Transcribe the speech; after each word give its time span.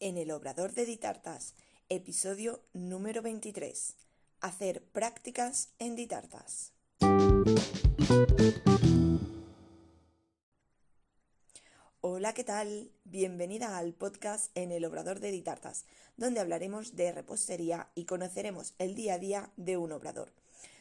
en 0.00 0.16
el 0.16 0.30
Obrador 0.30 0.72
de 0.72 0.86
Ditartas, 0.86 1.54
episodio 1.90 2.62
número 2.72 3.20
23. 3.20 3.96
Hacer 4.40 4.82
prácticas 4.82 5.68
en 5.78 5.94
Ditartas. 5.94 6.72
Hola, 12.00 12.32
¿qué 12.32 12.44
tal? 12.44 12.90
Bienvenida 13.04 13.76
al 13.76 13.92
podcast 13.92 14.50
en 14.54 14.72
el 14.72 14.86
Obrador 14.86 15.20
de 15.20 15.30
Ditartas, 15.30 15.84
donde 16.16 16.40
hablaremos 16.40 16.96
de 16.96 17.12
repostería 17.12 17.90
y 17.94 18.06
conoceremos 18.06 18.72
el 18.78 18.94
día 18.94 19.14
a 19.14 19.18
día 19.18 19.52
de 19.58 19.76
un 19.76 19.92
obrador. 19.92 20.32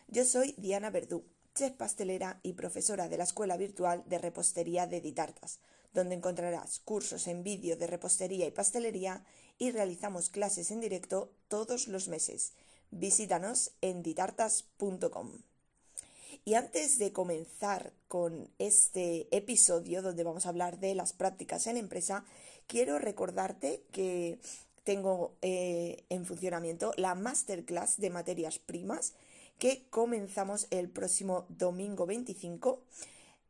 Yo 0.08 0.24
soy 0.24 0.56
Diana 0.58 0.92
Verdú, 0.92 1.26
chef 1.56 1.74
pastelera 1.74 2.40
y 2.42 2.54
profesora 2.54 3.10
de 3.10 3.18
la 3.18 3.26
Escuela 3.26 3.58
Virtual 3.58 4.02
de 4.08 4.18
Repostería 4.18 4.88
de 4.88 5.02
Ditartas 5.02 5.60
donde 5.94 6.16
encontrarás 6.16 6.80
cursos 6.80 7.28
en 7.28 7.44
vídeo 7.44 7.76
de 7.76 7.88
repostería 7.88 8.46
y 8.48 8.52
pastelería 8.52 9.24
y 9.58 9.72
realizamos 9.72 10.30
clases 10.30 10.72
en 10.72 10.82
directo 10.82 11.32
todos 11.48 11.88
los 11.88 12.08
meses. 12.08 12.54
Visítanos 12.92 13.72
en 13.82 14.02
ditartas.com. 14.02 15.32
Y 16.46 16.54
antes 16.54 16.98
de 16.98 17.12
comenzar 17.12 17.94
con 18.08 18.50
este 18.58 19.28
episodio 19.36 20.02
donde 20.02 20.24
vamos 20.24 20.46
a 20.46 20.50
hablar 20.50 20.80
de 20.80 20.96
las 20.96 21.14
prácticas 21.14 21.68
en 21.68 21.78
empresa, 21.78 22.24
quiero 22.68 22.98
recordarte 22.98 23.84
que 23.92 24.40
tengo 24.84 25.36
eh, 25.42 26.06
en 26.10 26.26
funcionamiento 26.26 26.94
la 26.96 27.14
masterclass 27.14 27.98
de 27.98 28.10
materias 28.10 28.58
primas 28.58 29.14
que 29.60 29.86
comenzamos 29.90 30.68
el 30.72 30.90
próximo 30.90 31.46
domingo 31.50 32.06
25 32.06 32.82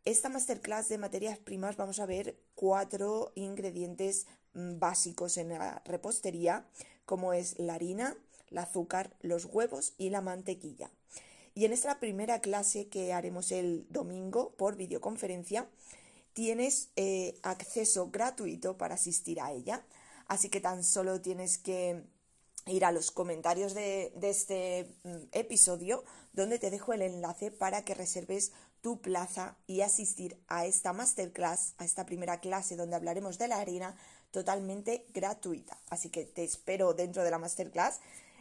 esta 0.06 0.30
masterclass 0.30 0.90
de 0.90 0.98
materias 0.98 1.38
primas 1.38 1.78
vamos 1.78 2.00
a 2.00 2.06
ver 2.06 2.40
cuatro 2.56 3.32
ingredientes 3.36 4.28
mm, 4.54 4.80
básicos 4.80 5.38
en 5.38 5.50
la 5.50 5.82
repostería, 5.86 6.66
como 7.06 7.34
es 7.34 7.60
la 7.60 7.76
harina, 7.76 8.16
el 8.50 8.58
azúcar, 8.58 9.16
los 9.22 9.46
huevos 9.46 9.94
y 9.98 10.10
la 10.10 10.22
mantequilla. 10.22 10.92
Y 11.56 11.66
en 11.66 11.74
esta 11.74 12.00
primera 12.00 12.40
clase 12.40 12.88
que 12.88 13.14
haremos 13.14 13.52
el 13.52 13.86
domingo 13.90 14.54
por 14.56 14.76
videoconferencia, 14.76 15.68
tienes 16.34 16.92
eh, 16.96 17.38
acceso 17.44 18.12
gratuito 18.12 18.78
para 18.78 18.96
asistir 18.96 19.42
a 19.42 19.52
ella. 19.52 19.84
Así 20.28 20.50
que 20.50 20.62
tan 20.62 20.84
solo 20.84 21.22
tienes 21.22 21.58
que 21.58 22.04
ir 22.66 22.86
a 22.86 22.92
los 22.92 23.12
comentarios 23.12 23.74
de, 23.74 24.14
este 24.22 24.88
mm, 25.04 25.18
episodio 25.32 26.04
donde 26.34 26.60
te 26.60 26.70
dejo 26.70 26.94
el 26.94 27.02
enlace 27.02 27.52
para 27.52 27.84
que 27.84 27.96
reserves 27.96 28.52
tu 28.82 29.02
plaza 29.02 29.58
y 29.68 29.82
asistir 29.82 30.38
a 30.48 30.66
esta 30.66 30.94
masterclass, 30.94 31.74
a 31.78 31.86
esta 31.86 32.06
primera 32.06 32.40
clase 32.40 32.76
donde 32.76 32.96
hablaremos 32.96 33.38
de 33.38 33.48
la 33.48 33.60
harina 33.60 33.96
totalmente 34.32 35.06
gratuita. 35.14 35.78
Así 35.90 36.10
que 36.10 36.26
te 36.26 36.44
espero 36.44 36.94
dentro 36.94 37.24
de 37.24 37.32
la 37.32 37.40
masterclass. 37.40 38.00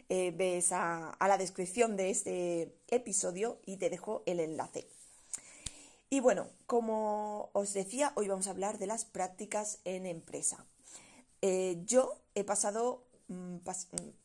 Eh, 0.09 0.33
ves 0.35 0.71
a, 0.71 1.15
la 1.19 1.37
descripción 1.37 1.95
de 1.95 2.09
este 2.09 2.75
episodio 2.87 3.59
y 3.65 3.77
te 3.77 3.89
dejo 3.89 4.23
el 4.25 4.39
enlace. 4.39 4.87
Y 6.09 6.19
bueno, 6.19 6.47
como 6.65 7.51
os 7.53 7.73
decía, 7.73 8.13
hoy 8.15 8.27
vamos 8.27 8.47
a 8.47 8.51
hablar 8.51 8.79
de 8.79 8.87
las 8.87 9.05
prácticas 9.05 9.79
en 9.85 10.07
empresa. 10.07 10.65
Eh, 11.41 11.81
yo 11.85 12.17
he 12.33 12.43
pasado 12.43 13.03
mm, 13.27 13.57
mm, 13.57 13.59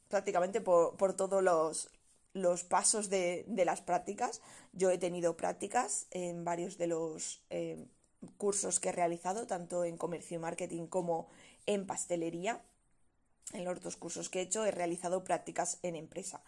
prácticamente 0.09 0.62
por, 0.62 0.97
por 0.97 1.15
todos 1.15 1.42
los, 1.42 1.91
los 2.34 2.64
pasos 2.64 3.08
de, 3.08 3.46
las 3.64 3.80
prácticas. 3.80 4.42
Yo 4.72 4.90
he 4.90 4.98
tenido 4.98 5.36
prácticas 5.36 6.06
en 6.10 6.44
varios 6.44 6.77
de 6.77 6.88
los 6.88 7.42
eh, 7.48 7.86
cursos 8.36 8.80
que 8.80 8.90
he 8.90 8.92
realizado, 8.92 9.46
tanto 9.46 9.84
en 9.84 9.96
comercio 9.96 10.36
y 10.36 10.40
marketing 10.40 10.86
como 10.88 11.28
en 11.64 11.86
pastelería. 11.86 12.60
En 13.52 13.64
los 13.64 13.80
dos 13.80 13.96
cursos 13.96 14.28
que 14.28 14.40
he 14.40 14.42
hecho 14.42 14.66
he 14.66 14.72
realizado 14.72 15.24
prácticas 15.24 15.78
en 15.82 15.94
empresa. 15.94 16.42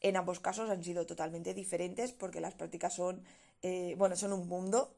En 0.00 0.16
ambos 0.16 0.40
casos 0.40 0.70
han 0.70 0.82
sido 0.82 1.06
totalmente 1.06 1.54
diferentes 1.54 2.12
porque 2.12 2.40
las 2.40 2.54
prácticas 2.54 2.94
son, 2.94 3.24
eh, 3.62 3.94
bueno, 3.98 4.16
son 4.16 4.32
un 4.32 4.48
mundo. 4.48 4.94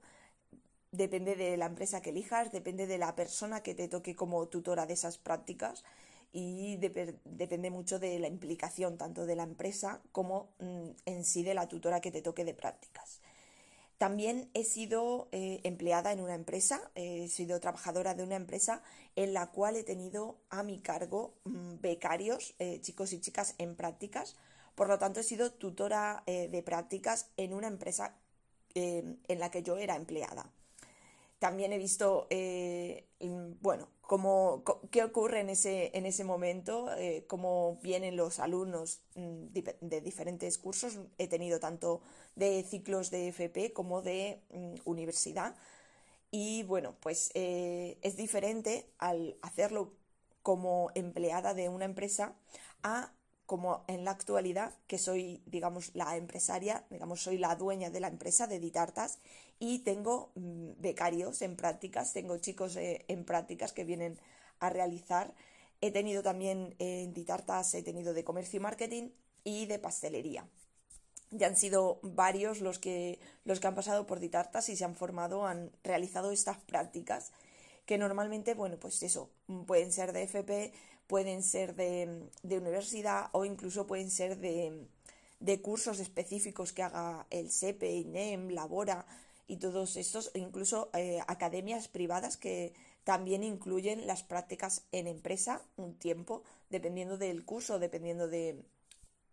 Depende 0.92 1.36
de 1.36 1.56
la 1.56 1.66
empresa 1.66 2.02
que 2.02 2.10
elijas, 2.10 2.52
depende 2.52 2.86
de 2.86 2.98
la 2.98 3.14
persona 3.14 3.62
que 3.62 3.74
te 3.74 3.88
toque 3.88 4.14
como 4.14 4.46
tutora 4.48 4.86
de 4.86 4.94
esas 4.94 5.18
prácticas 5.18 5.84
y 6.36 6.76
depende 6.78 7.70
mucho 7.70 8.00
de 8.00 8.18
la 8.18 8.26
implicación 8.26 8.98
tanto 8.98 9.24
de 9.24 9.36
la 9.36 9.44
empresa 9.44 10.02
como 10.10 10.48
mm, 10.58 10.88
en 11.06 11.24
sí 11.24 11.44
de 11.44 11.54
la 11.54 11.68
tutora 11.68 12.00
que 12.00 12.10
te 12.10 12.22
toque 12.22 12.44
de 12.44 12.54
prácticas. 12.54 13.20
También 13.98 14.50
he 14.52 14.64
sido 14.64 15.28
eh, 15.30 15.60
empleada 15.62 16.10
en 16.10 16.20
una 16.20 16.34
empresa, 16.34 16.90
he 16.96 17.28
sido 17.28 17.60
trabajadora 17.60 18.14
de 18.14 18.24
una 18.24 18.34
empresa 18.34 18.82
en 19.14 19.32
la 19.32 19.52
cual 19.52 19.76
he 19.76 19.84
tenido 19.84 20.36
a 20.50 20.64
mi 20.64 20.80
cargo 20.80 21.34
mm, 21.44 21.80
becarios, 21.80 22.56
eh, 22.58 22.80
chicos 22.80 23.12
y 23.12 23.20
chicas 23.20 23.54
en 23.58 23.76
prácticas. 23.76 24.34
Por 24.74 24.88
lo 24.88 24.98
tanto, 24.98 25.20
he 25.20 25.22
sido 25.22 25.52
tutora 25.52 26.24
eh, 26.26 26.48
de 26.48 26.62
prácticas 26.64 27.30
en 27.36 27.54
una 27.54 27.68
empresa 27.68 28.16
en 28.74 29.38
la 29.38 29.52
que 29.52 29.62
yo 29.62 29.76
era 29.76 29.94
empleada. 29.94 30.50
También 31.44 31.74
he 31.74 31.78
visto, 31.78 32.26
bueno, 33.60 33.86
cómo, 34.00 34.64
qué 34.90 35.04
ocurre 35.04 35.40
en 35.40 35.50
ese, 35.50 35.90
en 35.92 36.06
ese 36.06 36.24
momento, 36.24 36.90
eh, 36.96 37.26
cómo 37.28 37.78
vienen 37.82 38.16
los 38.16 38.38
alumnos 38.38 39.02
mm, 39.14 39.48
de 39.82 40.00
diferentes 40.00 40.56
cursos. 40.56 40.98
He 41.18 41.28
tenido 41.28 41.60
tanto 41.60 42.00
de 42.34 42.62
ciclos 42.62 43.10
de 43.10 43.28
FP 43.28 43.74
como 43.74 44.00
de 44.00 44.40
mm, 44.54 44.76
universidad. 44.86 45.54
Y 46.30 46.62
bueno, 46.62 46.96
pues 47.00 47.30
eh, 47.34 47.98
es 48.00 48.16
diferente 48.16 48.86
al 48.96 49.36
hacerlo 49.42 49.92
como 50.42 50.92
empleada 50.94 51.52
de 51.52 51.68
una 51.68 51.84
empresa 51.84 52.36
a 52.82 53.12
como 53.46 53.84
en 53.88 54.04
la 54.04 54.10
actualidad, 54.10 54.74
que 54.86 54.98
soy, 54.98 55.42
digamos, 55.46 55.94
la 55.94 56.16
empresaria, 56.16 56.84
digamos, 56.90 57.22
soy 57.22 57.38
la 57.38 57.56
dueña 57.56 57.90
de 57.90 58.00
la 58.00 58.08
empresa 58.08 58.46
de 58.46 58.58
Ditartas 58.58 59.18
y 59.58 59.80
tengo 59.80 60.32
mm, 60.34 60.80
becarios 60.80 61.42
en 61.42 61.56
prácticas, 61.56 62.12
tengo 62.12 62.38
chicos 62.38 62.76
eh, 62.76 63.04
en 63.08 63.24
prácticas 63.24 63.72
que 63.72 63.84
vienen 63.84 64.18
a 64.60 64.70
realizar. 64.70 65.34
He 65.80 65.90
tenido 65.90 66.22
también 66.22 66.74
en 66.78 67.12
Ditartas, 67.12 67.74
he 67.74 67.82
tenido 67.82 68.14
de 68.14 68.24
comercio 68.24 68.58
y 68.58 68.62
marketing 68.62 69.10
y 69.44 69.66
de 69.66 69.78
pastelería. 69.78 70.48
Ya 71.30 71.48
han 71.48 71.56
sido 71.56 71.98
varios 72.02 72.60
los 72.60 72.78
que, 72.78 73.18
los 73.44 73.60
que 73.60 73.66
han 73.66 73.74
pasado 73.74 74.06
por 74.06 74.20
Ditartas 74.20 74.68
y 74.68 74.76
se 74.76 74.84
han 74.84 74.94
formado, 74.94 75.46
han 75.46 75.70
realizado 75.82 76.30
estas 76.30 76.58
prácticas 76.58 77.32
que 77.86 77.98
normalmente, 77.98 78.54
bueno, 78.54 78.78
pues 78.78 79.02
eso, 79.02 79.30
pueden 79.66 79.92
ser 79.92 80.12
de 80.12 80.22
FP, 80.22 80.72
pueden 81.06 81.42
ser 81.42 81.74
de, 81.74 82.30
universidad 82.42 83.28
o 83.32 83.44
incluso 83.44 83.86
pueden 83.86 84.10
ser 84.10 84.38
de, 84.38 85.60
cursos 85.62 86.00
específicos 86.00 86.72
que 86.72 86.82
haga 86.82 87.26
el 87.30 87.50
SEPE, 87.50 87.96
INEM, 87.96 88.50
Labora 88.50 89.06
y 89.46 89.58
todos 89.58 89.96
estos, 89.96 90.30
incluso 90.34 90.90
eh, 90.94 91.20
academias 91.26 91.88
privadas 91.88 92.36
que 92.36 92.72
también 93.04 93.42
incluyen 93.44 94.06
las 94.06 94.22
prácticas 94.22 94.82
en 94.90 95.06
empresa 95.06 95.60
un 95.76 95.94
tiempo, 95.94 96.42
dependiendo 96.70 97.18
del 97.18 97.44
curso, 97.44 97.78
dependiendo 97.78 98.28
de, 98.28 98.64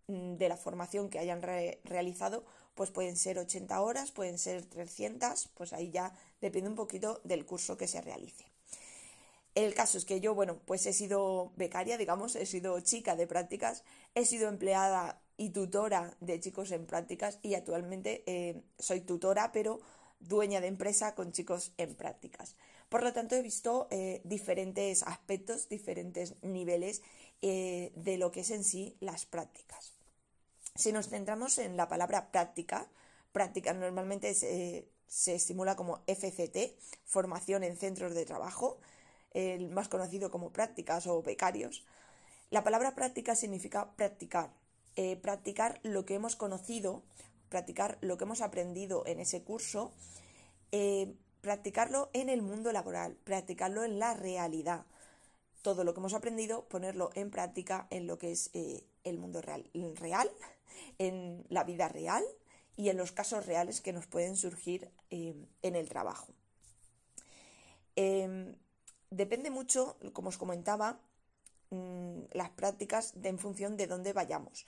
mm, 0.08 0.34
de 0.36 0.50
la 0.50 0.58
formación 0.58 1.10
que 1.10 1.20
hayan 1.20 1.42
realizado, 1.42 2.44
pues 2.76 2.92
pueden 2.92 3.16
ser 3.16 3.40
80 3.40 3.82
horas, 3.82 4.12
pueden 4.12 4.38
ser 4.38 4.66
300, 4.66 5.48
pues 5.56 5.72
ahí 5.72 5.92
ya 5.92 6.14
depende 6.42 6.70
un 6.70 6.76
poquito 6.76 7.22
del 7.24 7.46
curso 7.46 7.78
que 7.78 7.88
se 7.88 8.02
realice. 8.02 8.46
El 9.54 9.74
caso 9.74 9.98
es 9.98 10.06
que 10.06 10.22
yo, 10.22 10.34
bueno, 10.34 10.60
pues 10.66 10.86
he 10.86 10.94
sido 10.94 11.52
becaria, 11.58 11.98
digamos, 11.98 12.36
he 12.36 12.46
sido 12.46 12.80
chica 12.80 13.16
de 13.16 13.28
prácticas, 13.28 13.84
he 14.16 14.26
sido 14.26 14.48
empleada 14.48 15.22
y 15.36 15.50
tutora 15.50 16.16
de 16.22 16.40
chicos 16.40 16.72
en 16.72 16.86
prácticas 16.86 17.40
y 17.42 17.56
actualmente 17.56 18.24
eh, 18.28 18.62
soy 18.80 19.02
tutora, 19.02 19.52
pero 19.52 19.82
dueña 20.20 20.62
de 20.62 20.68
empresa 20.68 21.16
con 21.16 21.32
chicos 21.34 21.74
en 21.78 21.96
prácticas. 21.96 22.56
Por 22.88 23.04
lo 23.04 23.12
tanto, 23.12 23.36
he 23.36 23.42
visto 23.42 23.88
eh, 23.90 24.22
diferentes 24.24 25.04
aspectos, 25.04 25.68
diferentes 25.68 26.36
niveles 26.44 27.02
eh, 27.42 27.92
de 27.96 28.18
lo 28.18 28.32
que 28.32 28.42
es 28.42 28.52
en 28.52 28.64
sí 28.64 28.96
las 29.00 29.26
prácticas. 29.26 29.94
Si 30.76 30.92
nos 30.94 31.10
centramos 31.10 31.58
en 31.58 31.76
la 31.76 31.90
palabra 31.90 32.32
práctica, 32.32 32.88
práctica 33.32 33.74
normalmente 33.74 34.34
se, 34.34 34.88
se 35.08 35.36
estimula 35.36 35.76
como 35.76 36.02
FCT, 36.08 36.78
formación 37.04 37.64
en 37.64 37.76
centros 37.76 38.14
de 38.14 38.26
trabajo, 38.26 38.80
el 39.34 39.70
más 39.70 39.88
conocido 39.88 40.32
como 40.32 40.52
prácticas 40.52 41.08
o 41.08 41.22
becarios. 41.22 41.84
La 42.50 42.64
palabra 42.64 42.96
práctica 42.96 43.36
significa 43.36 43.92
practicar, 43.96 44.52
eh, 44.96 45.16
practicar 45.16 45.80
lo 45.84 46.06
que 46.06 46.16
hemos 46.16 46.36
conocido, 46.36 47.02
practicar 47.50 47.98
lo 48.02 48.18
que 48.18 48.26
hemos 48.26 48.42
aprendido 48.42 49.04
en 49.08 49.20
ese 49.20 49.42
curso, 49.44 49.94
eh, 50.72 51.14
practicarlo 51.40 52.10
en 52.14 52.30
el 52.30 52.42
mundo 52.42 52.72
laboral, 52.72 53.16
practicarlo 53.24 53.84
en 53.84 54.00
la 54.00 54.14
realidad. 54.14 54.86
Todo 55.62 55.84
lo 55.84 55.94
que 55.94 56.00
hemos 56.00 56.14
aprendido, 56.14 56.68
ponerlo 56.68 57.12
en 57.14 57.32
práctica 57.32 57.88
en 57.90 58.08
lo 58.08 58.18
que 58.18 58.32
es 58.32 58.50
eh, 58.54 58.84
el 59.04 59.18
mundo 59.18 59.42
real, 59.42 59.70
real, 59.96 60.30
en 60.98 61.46
la 61.50 61.64
vida 61.64 61.88
real 61.88 62.24
y 62.76 62.90
en 62.90 62.98
los 62.98 63.12
casos 63.12 63.46
reales 63.46 63.80
que 63.80 63.94
nos 63.94 64.08
pueden 64.08 64.36
surgir 64.36 64.90
en 65.10 65.76
el 65.76 65.88
trabajo. 65.88 66.34
Depende 69.12 69.50
mucho, 69.52 69.98
como 70.14 70.30
os 70.30 70.38
comentaba, 70.38 71.00
mm, 71.70 72.32
las 72.32 72.50
prácticas 72.52 73.14
en 73.22 73.38
función 73.38 73.76
de 73.76 73.88
dónde 73.88 74.14
vayamos. 74.14 74.66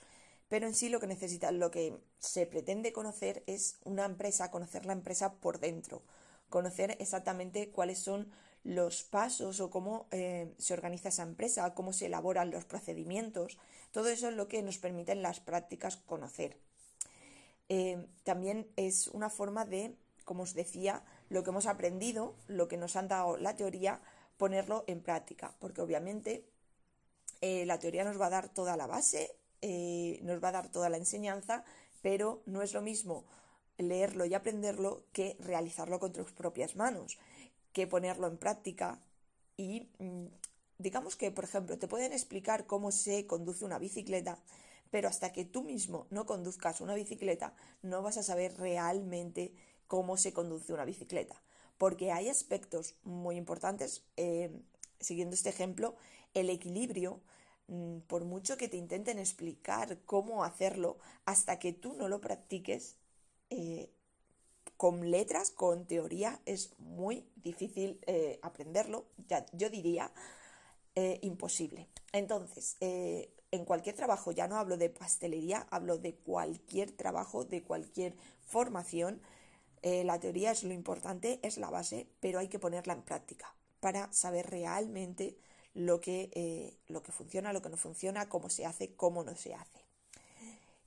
Pero 0.48 0.66
en 0.66 0.74
sí 0.74 0.90
lo 0.90 1.00
que 1.00 1.06
necesita, 1.06 1.50
lo 1.50 1.70
que 1.70 1.98
se 2.18 2.46
pretende 2.46 2.92
conocer 2.92 3.42
es 3.46 3.78
una 3.84 4.04
empresa, 4.04 4.50
conocer 4.50 4.84
la 4.84 4.92
empresa 4.92 5.34
por 5.40 5.58
dentro, 5.60 6.02
conocer 6.50 6.96
exactamente 7.00 7.70
cuáles 7.70 7.98
son 7.98 8.30
los 8.64 9.02
pasos 9.02 9.60
o 9.60 9.70
cómo 9.70 10.08
eh, 10.10 10.54
se 10.58 10.74
organiza 10.74 11.08
esa 11.08 11.22
empresa, 11.22 11.74
cómo 11.74 11.94
se 11.94 12.06
elaboran 12.06 12.50
los 12.50 12.66
procedimientos. 12.66 13.56
Todo 13.92 14.08
eso 14.10 14.28
es 14.28 14.34
lo 14.34 14.46
que 14.46 14.62
nos 14.62 14.76
permiten 14.76 15.22
las 15.22 15.40
prácticas 15.40 15.96
conocer. 15.96 16.58
Eh, 17.70 18.06
también 18.24 18.68
es 18.76 19.08
una 19.08 19.30
forma 19.30 19.64
de, 19.64 19.96
como 20.24 20.42
os 20.42 20.52
decía, 20.52 21.02
lo 21.30 21.42
que 21.42 21.50
hemos 21.50 21.66
aprendido, 21.66 22.36
lo 22.46 22.68
que 22.68 22.76
nos 22.76 22.96
han 22.96 23.08
dado 23.08 23.38
la 23.38 23.56
teoría, 23.56 24.02
ponerlo 24.36 24.84
en 24.86 25.02
práctica, 25.02 25.54
porque 25.58 25.80
obviamente 25.80 26.44
eh, 27.40 27.66
la 27.66 27.78
teoría 27.78 28.04
nos 28.04 28.20
va 28.20 28.26
a 28.26 28.30
dar 28.30 28.48
toda 28.48 28.76
la 28.76 28.86
base, 28.86 29.36
eh, 29.60 30.18
nos 30.22 30.42
va 30.42 30.48
a 30.48 30.52
dar 30.52 30.70
toda 30.70 30.88
la 30.88 30.96
enseñanza, 30.96 31.64
pero 32.02 32.42
no 32.46 32.62
es 32.62 32.72
lo 32.72 32.82
mismo 32.82 33.24
leerlo 33.78 34.24
y 34.24 34.34
aprenderlo 34.34 35.04
que 35.12 35.36
realizarlo 35.40 35.98
con 35.98 36.12
tus 36.12 36.32
propias 36.32 36.76
manos, 36.76 37.18
que 37.72 37.86
ponerlo 37.86 38.28
en 38.28 38.38
práctica 38.38 39.00
y 39.56 39.88
mm, 39.98 40.26
digamos 40.78 41.16
que, 41.16 41.30
por 41.30 41.44
ejemplo, 41.44 41.78
te 41.78 41.88
pueden 41.88 42.12
explicar 42.12 42.66
cómo 42.66 42.92
se 42.92 43.26
conduce 43.26 43.64
una 43.64 43.78
bicicleta, 43.78 44.38
pero 44.90 45.08
hasta 45.08 45.32
que 45.32 45.44
tú 45.44 45.62
mismo 45.62 46.06
no 46.10 46.26
conduzcas 46.26 46.80
una 46.80 46.94
bicicleta, 46.94 47.54
no 47.82 48.02
vas 48.02 48.16
a 48.16 48.22
saber 48.22 48.56
realmente 48.56 49.52
cómo 49.86 50.16
se 50.16 50.32
conduce 50.32 50.72
una 50.72 50.84
bicicleta. 50.84 51.40
Porque 51.78 52.12
hay 52.12 52.28
aspectos 52.28 52.94
muy 53.02 53.36
importantes, 53.36 54.04
eh, 54.16 54.50
siguiendo 55.00 55.34
este 55.34 55.50
ejemplo, 55.50 55.96
el 56.34 56.50
equilibrio, 56.50 57.20
mm, 57.68 57.98
por 58.00 58.24
mucho 58.24 58.56
que 58.56 58.68
te 58.68 58.76
intenten 58.76 59.18
explicar 59.18 59.98
cómo 60.04 60.44
hacerlo, 60.44 60.98
hasta 61.24 61.58
que 61.58 61.72
tú 61.72 61.94
no 61.94 62.08
lo 62.08 62.20
practiques, 62.20 62.96
eh, 63.50 63.90
con 64.76 65.10
letras, 65.10 65.50
con 65.50 65.86
teoría, 65.86 66.40
es 66.46 66.78
muy 66.78 67.26
difícil 67.36 68.00
eh, 68.06 68.38
aprenderlo, 68.42 69.06
ya, 69.28 69.46
yo 69.52 69.70
diría 69.70 70.12
imposible. 71.22 71.88
Entonces, 72.12 72.76
en 73.54 73.64
cualquier 73.64 73.94
trabajo, 73.94 74.32
ya 74.32 74.48
no 74.48 74.56
hablo 74.56 74.76
de 74.76 74.90
pastelería, 74.90 75.66
hablo 75.70 75.98
de 75.98 76.14
cualquier 76.14 76.92
trabajo, 76.92 77.44
de 77.44 77.62
cualquier 77.62 78.16
formación, 78.40 79.20
eh, 79.84 80.02
la 80.02 80.18
teoría 80.18 80.50
es 80.50 80.64
lo 80.64 80.72
importante, 80.72 81.40
es 81.42 81.58
la 81.58 81.68
base, 81.68 82.08
pero 82.18 82.38
hay 82.38 82.48
que 82.48 82.58
ponerla 82.58 82.94
en 82.94 83.02
práctica 83.02 83.54
para 83.80 84.10
saber 84.14 84.48
realmente 84.48 85.36
lo 85.74 86.00
que, 86.00 86.30
eh, 86.32 86.78
lo 86.86 87.02
que 87.02 87.12
funciona, 87.12 87.52
lo 87.52 87.60
que 87.60 87.68
no 87.68 87.76
funciona, 87.76 88.30
cómo 88.30 88.48
se 88.48 88.64
hace, 88.64 88.94
cómo 88.96 89.24
no 89.24 89.36
se 89.36 89.52
hace. 89.52 89.84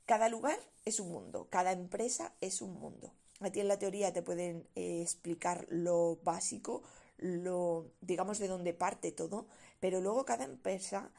Cada 0.07 0.29
lugar 0.29 0.57
es 0.83 0.99
un 0.99 1.11
mundo, 1.11 1.45
cada 1.51 1.73
empresa 1.73 2.33
es 2.41 2.63
un 2.63 2.73
mundo. 2.73 3.13
A 3.39 3.51
ti 3.51 3.59
en 3.59 3.67
la 3.67 3.77
teoría 3.77 4.13
te 4.13 4.23
pueden 4.23 4.67
eh, 4.73 5.03
explicar 5.03 5.67
lo 5.69 6.17
básico, 6.23 6.81
lo, 7.19 7.91
digamos, 8.01 8.39
de 8.39 8.47
dónde 8.47 8.73
parte 8.73 9.11
todo, 9.11 9.45
pero 9.79 10.01
luego 10.01 10.25
cada 10.25 10.45
empresa 10.45 11.11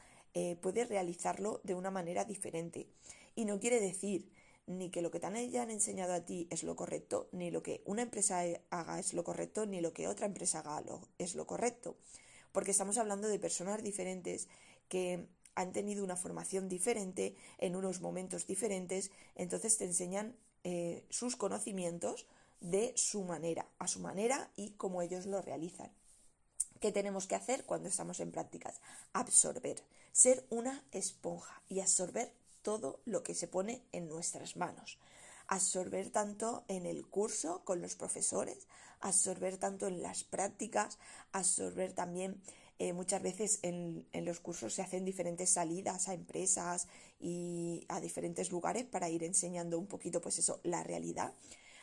puede 0.61 0.85
realizarlo 0.85 1.59
de 1.63 1.73
una 1.73 1.91
manera 1.91 2.23
diferente. 2.23 2.87
Y 3.35 3.45
no 3.45 3.59
quiere 3.59 3.81
decir 3.81 4.29
ni 4.69 4.91
que 4.91 5.01
lo 5.01 5.09
que 5.09 5.19
te 5.19 5.25
hayan 5.25 5.71
enseñado 5.71 6.13
a 6.13 6.21
ti 6.21 6.47
es 6.51 6.63
lo 6.63 6.75
correcto, 6.75 7.27
ni 7.31 7.49
lo 7.49 7.63
que 7.63 7.81
una 7.85 8.03
empresa 8.03 8.43
haga 8.69 8.99
es 8.99 9.13
lo 9.15 9.23
correcto, 9.23 9.65
ni 9.65 9.81
lo 9.81 9.93
que 9.93 10.07
otra 10.07 10.27
empresa 10.27 10.59
haga 10.59 11.01
es 11.17 11.33
lo 11.33 11.47
correcto. 11.47 11.97
Porque 12.51 12.71
estamos 12.71 12.99
hablando 12.99 13.27
de 13.27 13.39
personas 13.39 13.81
diferentes 13.81 14.47
que 14.87 15.27
han 15.55 15.73
tenido 15.73 16.03
una 16.03 16.15
formación 16.15 16.69
diferente 16.69 17.35
en 17.57 17.75
unos 17.75 17.99
momentos 17.99 18.45
diferentes, 18.45 19.09
entonces 19.35 19.77
te 19.77 19.85
enseñan 19.85 20.35
eh, 20.63 21.03
sus 21.09 21.35
conocimientos 21.35 22.27
de 22.61 22.93
su 22.95 23.23
manera, 23.23 23.67
a 23.79 23.87
su 23.87 23.99
manera 23.99 24.51
y 24.55 24.71
como 24.71 25.01
ellos 25.01 25.25
lo 25.25 25.41
realizan. 25.41 25.91
¿Qué 26.79 26.91
tenemos 26.91 27.25
que 27.25 27.35
hacer 27.35 27.65
cuando 27.65 27.89
estamos 27.89 28.19
en 28.19 28.31
prácticas? 28.31 28.81
Absorber, 29.13 29.83
ser 30.11 30.45
una 30.51 30.85
esponja 30.91 31.63
y 31.67 31.79
absorber 31.79 32.31
todo 32.61 33.01
lo 33.05 33.23
que 33.23 33.35
se 33.35 33.47
pone 33.47 33.81
en 33.91 34.07
nuestras 34.07 34.55
manos. 34.55 34.99
Absorber 35.47 36.09
tanto 36.11 36.63
en 36.67 36.85
el 36.85 37.07
curso 37.07 37.63
con 37.63 37.81
los 37.81 37.95
profesores, 37.95 38.67
absorber 38.99 39.57
tanto 39.57 39.87
en 39.87 40.01
las 40.01 40.23
prácticas, 40.23 40.99
absorber 41.31 41.93
también 41.93 42.41
eh, 42.77 42.93
muchas 42.93 43.21
veces 43.21 43.59
en, 43.63 44.07
en, 44.13 44.25
los 44.25 44.39
cursos 44.39 44.73
se 44.73 44.81
hacen 44.81 45.03
diferentes 45.03 45.49
salidas 45.49 46.07
a 46.07 46.13
empresas 46.13 46.87
y 47.19 47.85
a 47.89 47.99
diferentes 47.99 48.51
lugares 48.51 48.85
para 48.85 49.09
ir 49.09 49.23
enseñando 49.23 49.77
un 49.77 49.87
poquito, 49.87 50.21
pues 50.21 50.39
eso, 50.39 50.61
la 50.63 50.83
realidad. 50.83 51.33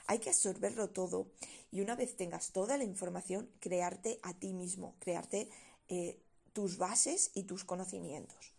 Hay 0.07 0.21
que 0.21 0.31
absorberlo 0.31 0.89
todo 0.91 1.27
y 1.73 1.81
una 1.81 1.97
vez 1.97 2.17
tengas 2.17 2.53
toda 2.53 2.79
la 2.79 2.85
información, 2.85 3.51
crearte 3.59 4.21
a 4.23 4.33
ti 4.35 4.53
mismo, 4.53 4.95
crearte 5.01 5.51
eh, 5.89 6.19
tus 6.53 6.79
bases 6.79 7.33
y 7.35 7.43
tus 7.43 7.65
conocimientos 7.65 8.56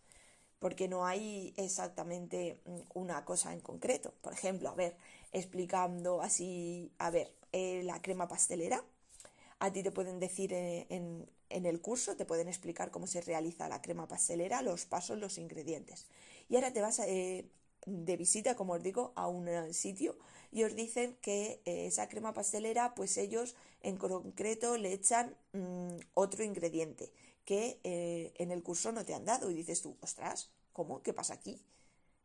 porque 0.58 0.88
no 0.88 1.06
hay 1.06 1.54
exactamente 1.56 2.60
mm, 2.64 2.78
una 2.94 3.24
cosa 3.24 3.52
en 3.52 3.60
concreto. 3.60 4.14
Por 4.20 4.32
ejemplo, 4.32 4.68
a 4.68 4.74
ver, 4.74 4.96
explicando 5.32 6.20
así, 6.22 6.92
a 6.98 7.10
ver, 7.10 7.32
eh, 7.52 7.82
la 7.84 8.02
crema 8.02 8.28
pastelera, 8.28 8.84
a 9.60 9.72
ti 9.72 9.82
te 9.82 9.90
pueden 9.90 10.20
decir 10.20 10.52
eh, 10.52 10.86
en, 10.90 11.28
el 11.50 11.80
curso, 11.80 12.16
te 12.16 12.24
pueden 12.24 12.48
explicar 12.48 12.90
cómo 12.90 13.06
se 13.06 13.20
realiza 13.20 13.68
la 13.68 13.82
crema 13.82 14.06
pastelera, 14.06 14.62
los 14.62 14.84
pasos, 14.86 15.18
los 15.18 15.38
ingredientes. 15.38 16.06
Y 16.48 16.56
ahora 16.56 16.72
te 16.72 16.80
vas 16.80 16.98
eh, 17.00 17.48
de 17.86 18.16
visita, 18.16 18.54
como 18.54 18.74
os 18.74 18.82
digo, 18.82 19.12
a 19.16 19.28
un 19.28 19.72
sitio 19.72 20.18
y 20.52 20.64
os 20.64 20.74
dicen 20.74 21.16
que 21.20 21.60
esa 21.64 22.08
crema 22.08 22.34
pastelera, 22.34 22.94
pues 22.94 23.16
ellos 23.16 23.54
en 23.82 23.96
concreto 23.96 24.76
le 24.76 24.92
echan 24.92 25.36
mm, 25.52 25.98
otro 26.14 26.44
ingrediente 26.44 27.12
que 27.48 27.80
eh, 27.82 28.34
en 28.36 28.50
el 28.50 28.62
curso 28.62 28.92
no 28.92 29.06
te 29.06 29.14
han 29.14 29.24
dado 29.24 29.50
y 29.50 29.54
dices 29.54 29.80
tú, 29.80 29.96
ostras, 30.02 30.50
¿cómo? 30.74 31.02
¿Qué 31.02 31.14
pasa 31.14 31.32
aquí? 31.32 31.64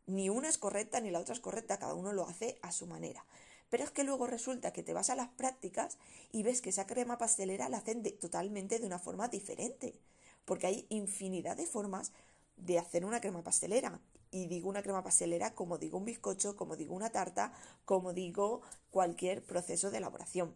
Ni 0.06 0.28
una 0.28 0.50
es 0.50 0.58
correcta 0.58 1.00
ni 1.00 1.12
la 1.12 1.20
otra 1.22 1.34
es 1.34 1.40
correcta, 1.40 1.80
cada 1.80 1.94
uno 1.94 2.12
lo 2.12 2.28
hace 2.28 2.60
a 2.62 2.74
su 2.74 2.88
manera. 2.88 3.26
Pero 3.70 3.86
es 3.86 3.92
que 3.92 4.04
luego 4.04 4.28
resulta 4.28 4.74
que 4.74 4.84
te 4.84 4.92
vas 4.92 5.10
a 5.10 5.16
las 5.16 5.30
prácticas 5.30 5.98
y 6.34 6.44
ves 6.44 6.60
que 6.60 6.72
esa 6.72 6.88
crema 6.88 7.18
pastelera 7.18 7.70
la 7.70 7.78
hacen 7.78 8.04
totalmente 8.20 8.80
de 8.80 8.86
una 8.86 9.00
forma 9.00 9.30
diferente, 9.30 9.98
porque 10.44 10.68
hay 10.68 10.88
infinidad 10.90 11.56
de 11.56 11.68
formas 11.68 12.12
de 12.58 12.78
hacer 12.78 13.06
una 13.06 13.22
crema 13.22 13.46
pastelera. 13.46 14.02
Y 14.30 14.48
digo 14.48 14.68
una 14.68 14.84
crema 14.84 15.06
pastelera 15.06 15.56
como 15.56 15.78
digo 15.78 16.00
un 16.00 16.04
bizcocho, 16.04 16.58
como 16.58 16.76
digo 16.76 16.94
una 16.94 17.12
tarta, 17.12 17.54
como 17.86 18.12
digo 18.12 18.62
cualquier 18.92 19.42
proceso 19.42 19.90
de 19.90 20.00
elaboración. 20.00 20.54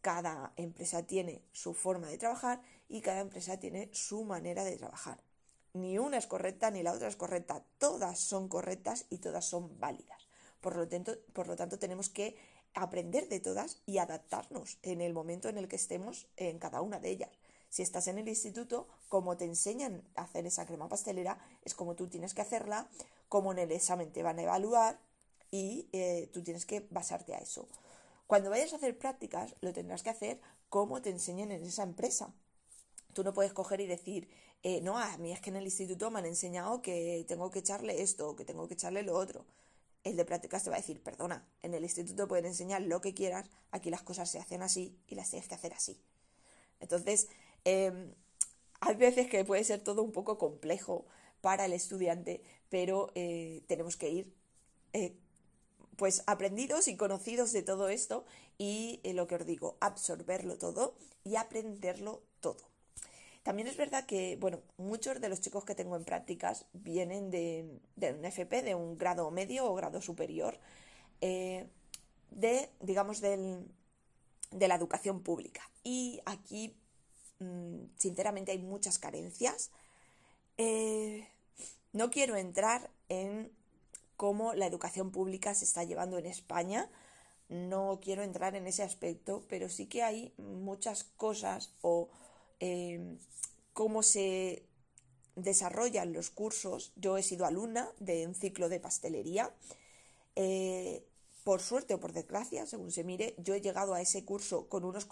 Cada 0.00 0.52
empresa 0.56 1.06
tiene 1.06 1.42
su 1.52 1.74
forma 1.74 2.08
de 2.08 2.18
trabajar 2.18 2.62
y 2.88 3.00
cada 3.00 3.20
empresa 3.20 3.58
tiene 3.58 3.90
su 3.92 4.24
manera 4.24 4.64
de 4.64 4.76
trabajar. 4.76 5.22
Ni 5.72 5.98
una 5.98 6.16
es 6.16 6.26
correcta 6.26 6.70
ni 6.70 6.82
la 6.82 6.92
otra 6.92 7.08
es 7.08 7.16
correcta. 7.16 7.64
Todas 7.78 8.18
son 8.18 8.48
correctas 8.48 9.06
y 9.10 9.18
todas 9.18 9.44
son 9.44 9.78
válidas. 9.78 10.26
Por 10.60 10.76
lo 10.76 10.88
tanto, 10.88 11.12
por 11.32 11.46
lo 11.46 11.56
tanto 11.56 11.78
tenemos 11.78 12.08
que 12.08 12.36
aprender 12.74 13.28
de 13.28 13.40
todas 13.40 13.82
y 13.86 13.98
adaptarnos 13.98 14.78
en 14.82 15.00
el 15.00 15.12
momento 15.12 15.48
en 15.48 15.58
el 15.58 15.68
que 15.68 15.76
estemos 15.76 16.28
en 16.36 16.58
cada 16.58 16.80
una 16.82 17.00
de 17.00 17.10
ellas. 17.10 17.30
Si 17.68 17.82
estás 17.82 18.08
en 18.08 18.18
el 18.18 18.28
instituto, 18.28 18.88
como 19.08 19.36
te 19.36 19.44
enseñan 19.44 20.02
a 20.16 20.22
hacer 20.22 20.44
esa 20.44 20.66
crema 20.66 20.88
pastelera, 20.88 21.38
es 21.64 21.74
como 21.74 21.94
tú 21.94 22.08
tienes 22.08 22.34
que 22.34 22.42
hacerla, 22.42 22.88
como 23.28 23.52
en 23.52 23.60
el 23.60 23.70
examen 23.70 24.12
te 24.12 24.24
van 24.24 24.38
a 24.38 24.42
evaluar 24.42 24.98
y 25.52 25.88
eh, 25.92 26.28
tú 26.32 26.42
tienes 26.42 26.66
que 26.66 26.86
basarte 26.90 27.34
a 27.34 27.38
eso. 27.38 27.68
Cuando 28.30 28.48
vayas 28.48 28.72
a 28.72 28.76
hacer 28.76 28.96
prácticas, 28.96 29.56
lo 29.60 29.72
tendrás 29.72 30.04
que 30.04 30.10
hacer 30.10 30.40
como 30.68 31.02
te 31.02 31.10
enseñen 31.10 31.50
en 31.50 31.64
esa 31.64 31.82
empresa. 31.82 32.32
Tú 33.12 33.24
no 33.24 33.34
puedes 33.34 33.52
coger 33.52 33.80
y 33.80 33.88
decir, 33.88 34.28
eh, 34.62 34.80
no, 34.82 34.98
a 34.98 35.18
mí 35.18 35.32
es 35.32 35.40
que 35.40 35.50
en 35.50 35.56
el 35.56 35.64
instituto 35.64 36.12
me 36.12 36.20
han 36.20 36.26
enseñado 36.26 36.80
que 36.80 37.24
tengo 37.26 37.50
que 37.50 37.58
echarle 37.58 38.02
esto 38.02 38.36
que 38.36 38.44
tengo 38.44 38.68
que 38.68 38.74
echarle 38.74 39.02
lo 39.02 39.16
otro. 39.16 39.46
El 40.04 40.16
de 40.16 40.24
prácticas 40.24 40.62
te 40.62 40.70
va 40.70 40.76
a 40.76 40.78
decir, 40.78 41.02
perdona, 41.02 41.44
en 41.62 41.74
el 41.74 41.82
instituto 41.82 42.28
pueden 42.28 42.46
enseñar 42.46 42.82
lo 42.82 43.00
que 43.00 43.14
quieras, 43.14 43.50
aquí 43.72 43.90
las 43.90 44.02
cosas 44.02 44.30
se 44.30 44.38
hacen 44.38 44.62
así 44.62 44.96
y 45.08 45.16
las 45.16 45.28
tienes 45.28 45.48
que 45.48 45.56
hacer 45.56 45.72
así. 45.74 46.00
Entonces, 46.78 47.26
em, 47.64 48.14
hay 48.78 48.94
veces 48.94 49.26
que 49.26 49.44
puede 49.44 49.64
ser 49.64 49.82
todo 49.82 50.04
un 50.04 50.12
poco 50.12 50.38
complejo 50.38 51.04
para 51.40 51.64
el 51.64 51.72
estudiante, 51.72 52.44
pero 52.68 53.10
eh, 53.16 53.64
tenemos 53.66 53.96
que 53.96 54.08
ir 54.08 54.32
eh, 54.92 55.16
pues 56.00 56.22
aprendidos 56.26 56.88
y 56.88 56.96
conocidos 56.96 57.52
de 57.52 57.62
todo 57.62 57.90
esto 57.90 58.24
y 58.56 59.00
eh, 59.04 59.12
lo 59.12 59.26
que 59.26 59.34
os 59.34 59.44
digo, 59.44 59.76
absorberlo 59.80 60.56
todo 60.56 60.94
y 61.24 61.36
aprenderlo 61.36 62.22
todo. 62.40 62.56
También 63.42 63.68
es 63.68 63.76
verdad 63.76 64.06
que, 64.06 64.38
bueno, 64.40 64.62
muchos 64.78 65.20
de 65.20 65.28
los 65.28 65.42
chicos 65.42 65.66
que 65.66 65.74
tengo 65.74 65.96
en 65.96 66.04
prácticas 66.04 66.64
vienen 66.72 67.30
de, 67.30 67.68
un 68.18 68.24
FP, 68.24 68.62
de 68.62 68.74
un 68.74 68.96
grado 68.96 69.30
medio 69.30 69.70
o 69.70 69.74
grado 69.74 70.00
superior, 70.00 70.58
eh, 71.20 71.66
de, 72.30 72.70
digamos, 72.80 73.20
de 73.20 73.66
la 74.50 74.74
educación 74.76 75.22
pública. 75.22 75.68
Y 75.84 76.22
aquí, 76.24 76.74
mm, 77.40 77.84
sinceramente, 77.98 78.52
hay 78.52 78.58
muchas 78.58 78.98
carencias 78.98 79.70
Eh, 80.62 81.26
no 81.94 82.10
quiero 82.10 82.36
entrar 82.36 82.90
en 83.08 83.50
cómo 84.20 84.52
la 84.52 84.66
educación 84.66 85.12
pública 85.12 85.54
se 85.54 85.64
está 85.64 85.82
llevando 85.82 86.18
en 86.18 86.26
España. 86.26 86.90
No 87.48 88.00
quiero 88.02 88.22
entrar 88.22 88.54
en 88.54 88.66
ese 88.66 88.82
aspecto, 88.82 89.46
pero 89.48 89.70
sí 89.70 89.86
que 89.86 90.02
hay 90.02 90.34
muchas 90.36 91.04
cosas 91.04 91.72
o 91.80 92.10
eh, 92.60 93.16
cómo 93.72 94.02
se 94.02 94.66
desarrollan 95.36 96.12
los 96.12 96.28
cursos. 96.28 96.92
Yo 96.96 97.16
he 97.16 97.22
sido 97.22 97.46
alumna 97.46 97.88
de 97.98 98.26
un 98.26 98.34
ciclo 98.34 98.68
de 98.68 98.78
pastelería. 98.78 99.54
Eh, 100.36 101.02
por 101.42 101.62
suerte 101.62 101.94
o 101.94 102.00
por 102.00 102.12
desgracia, 102.12 102.66
según 102.66 102.90
se 102.90 103.04
mire, 103.04 103.34
yo 103.38 103.54
he 103.54 103.62
llegado 103.62 103.94
a 103.94 104.02
ese 104.02 104.26
curso 104.26 104.68
con 104.68 104.84
unos 104.84 105.08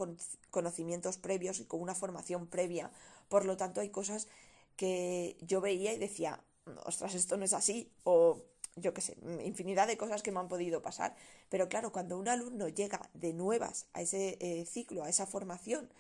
conocimientos 0.51 1.17
previos 1.17 1.61
y 1.61 1.65
con 1.65 1.81
una 1.81 1.95
formación 1.95 2.47
previa. 2.47 2.93
Por 3.31 3.47
lo 3.47 3.57
tanto, 3.57 3.81
hay 3.81 3.89
cosas 3.89 4.29
que 4.77 5.39
yo 5.41 5.63
veía 5.63 5.95
y 5.95 5.99
decía, 5.99 6.45
ostras, 6.85 7.15
esto 7.15 7.39
no 7.39 7.47
es 7.47 7.55
así, 7.55 7.91
o 8.05 8.43
yo 8.81 8.95
qué 8.95 9.01
sé, 9.01 9.17
infinidad 9.45 9.87
de 9.87 9.97
cosas 9.97 10.23
que 10.23 10.33
me 10.33 10.41
han 10.41 10.49
podido 10.49 10.83
pasar. 10.83 11.17
Pero 11.49 11.69
claro, 11.69 11.93
cuando 11.93 12.19
un 12.19 12.29
alumno 12.29 12.69
llega 12.69 13.09
de 13.15 13.33
nuevas 13.33 13.87
a 13.93 14.03
ese 14.03 14.37
eh, 14.41 14.65
ciclo, 14.67 15.05
a 15.05 15.09
esa 15.09 15.27
formación, 15.27 15.91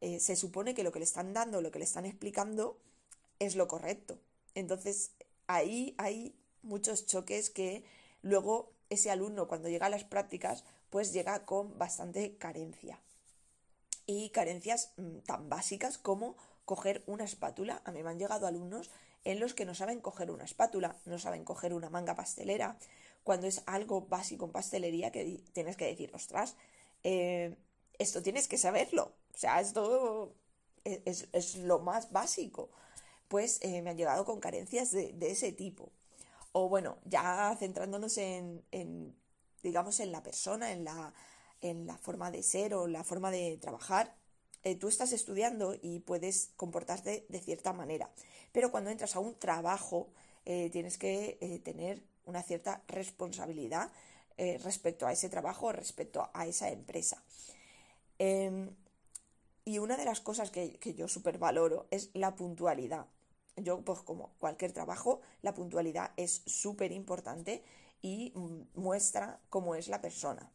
eh, 0.00 0.20
se 0.20 0.36
supone 0.36 0.74
que 0.74 0.84
lo 0.84 0.92
que 0.92 1.00
le 1.00 1.04
están 1.04 1.32
dando, 1.32 1.60
lo 1.60 1.70
que 1.70 1.78
le 1.78 1.84
están 1.84 2.06
explicando, 2.06 2.78
es 3.38 3.56
lo 3.56 3.68
correcto. 3.68 4.18
Entonces, 4.54 5.12
ahí 5.46 5.94
hay 5.98 6.34
muchos 6.62 7.06
choques 7.06 7.50
que 7.50 7.84
luego 8.22 8.72
ese 8.90 9.10
alumno 9.10 9.48
cuando 9.48 9.68
llega 9.68 9.86
a 9.86 9.90
las 9.90 10.04
prácticas 10.04 10.64
pues 10.90 11.12
llega 11.12 11.44
con 11.44 11.78
bastante 11.78 12.36
carencia. 12.36 13.00
Y 14.06 14.30
carencias 14.30 14.92
mm, 14.96 15.18
tan 15.18 15.48
básicas 15.48 15.98
como 15.98 16.36
coger 16.64 17.02
una 17.06 17.24
espátula. 17.24 17.82
A 17.84 17.92
mí 17.92 18.02
me 18.02 18.10
han 18.10 18.18
llegado 18.18 18.46
alumnos 18.46 18.90
en 19.24 19.40
los 19.40 19.54
que 19.54 19.64
no 19.64 19.74
saben 19.74 20.00
coger 20.00 20.30
una 20.30 20.44
espátula, 20.44 20.96
no 21.04 21.18
saben 21.18 21.44
coger 21.44 21.74
una 21.74 21.90
manga 21.90 22.14
pastelera, 22.14 22.78
cuando 23.24 23.46
es 23.46 23.62
algo 23.66 24.02
básico 24.02 24.46
en 24.46 24.52
pastelería 24.52 25.12
que 25.12 25.42
tienes 25.52 25.76
que 25.76 25.86
decir, 25.86 26.10
ostras, 26.14 26.56
eh, 27.04 27.56
esto 27.98 28.22
tienes 28.22 28.48
que 28.48 28.58
saberlo. 28.58 29.12
O 29.34 29.38
sea, 29.38 29.60
esto 29.60 30.34
es, 30.84 31.28
es 31.32 31.56
lo 31.56 31.80
más 31.80 32.10
básico. 32.12 32.70
Pues 33.28 33.58
eh, 33.62 33.82
me 33.82 33.90
han 33.90 33.96
llegado 33.98 34.24
con 34.24 34.40
carencias 34.40 34.90
de, 34.92 35.12
de 35.12 35.30
ese 35.30 35.52
tipo. 35.52 35.92
O 36.52 36.68
bueno, 36.68 36.98
ya 37.04 37.54
centrándonos 37.58 38.16
en, 38.18 38.64
digamos, 39.62 40.00
en 40.00 40.12
la 40.12 40.22
persona, 40.22 40.72
en 40.72 40.84
la, 40.84 41.12
en 41.60 41.86
la 41.86 41.98
forma 41.98 42.30
de 42.30 42.42
ser 42.42 42.74
o 42.74 42.86
la 42.86 43.04
forma 43.04 43.30
de 43.30 43.58
trabajar, 43.58 44.14
eh, 44.64 44.76
tú 44.76 44.88
estás 44.88 45.12
estudiando 45.12 45.76
y 45.80 46.00
puedes 46.00 46.50
comportarte 46.56 47.26
de 47.28 47.40
cierta 47.40 47.72
manera. 47.72 48.10
Pero 48.52 48.70
cuando 48.70 48.90
entras 48.90 49.16
a 49.16 49.20
un 49.20 49.34
trabajo, 49.38 50.08
eh, 50.44 50.70
tienes 50.70 50.98
que 50.98 51.38
eh, 51.40 51.58
tener 51.60 52.02
una 52.24 52.42
cierta 52.42 52.82
responsabilidad 52.88 53.90
respecto 54.62 55.04
a 55.04 55.10
ese 55.10 55.28
trabajo, 55.28 55.72
respecto 55.72 56.30
a 56.32 56.46
esa 56.46 56.70
empresa. 56.70 57.20
Em, 58.20 58.70
y 59.64 59.80
una 59.80 59.96
de 59.96 60.04
las 60.04 60.20
cosas 60.20 60.52
que, 60.52 60.78
que 60.78 60.94
yo 60.94 61.08
súper 61.08 61.38
valoro 61.38 61.88
es 61.90 62.10
la 62.14 62.36
puntualidad 62.36 63.08
yo, 63.62 63.80
pues 63.82 64.00
como 64.00 64.30
cualquier 64.38 64.72
trabajo, 64.72 65.20
la 65.42 65.54
puntualidad 65.54 66.12
es 66.16 66.42
súper 66.46 66.92
importante 66.92 67.62
y 68.02 68.32
muestra 68.74 69.40
cómo 69.50 69.74
es 69.74 69.88
la 69.88 70.00
persona. 70.00 70.50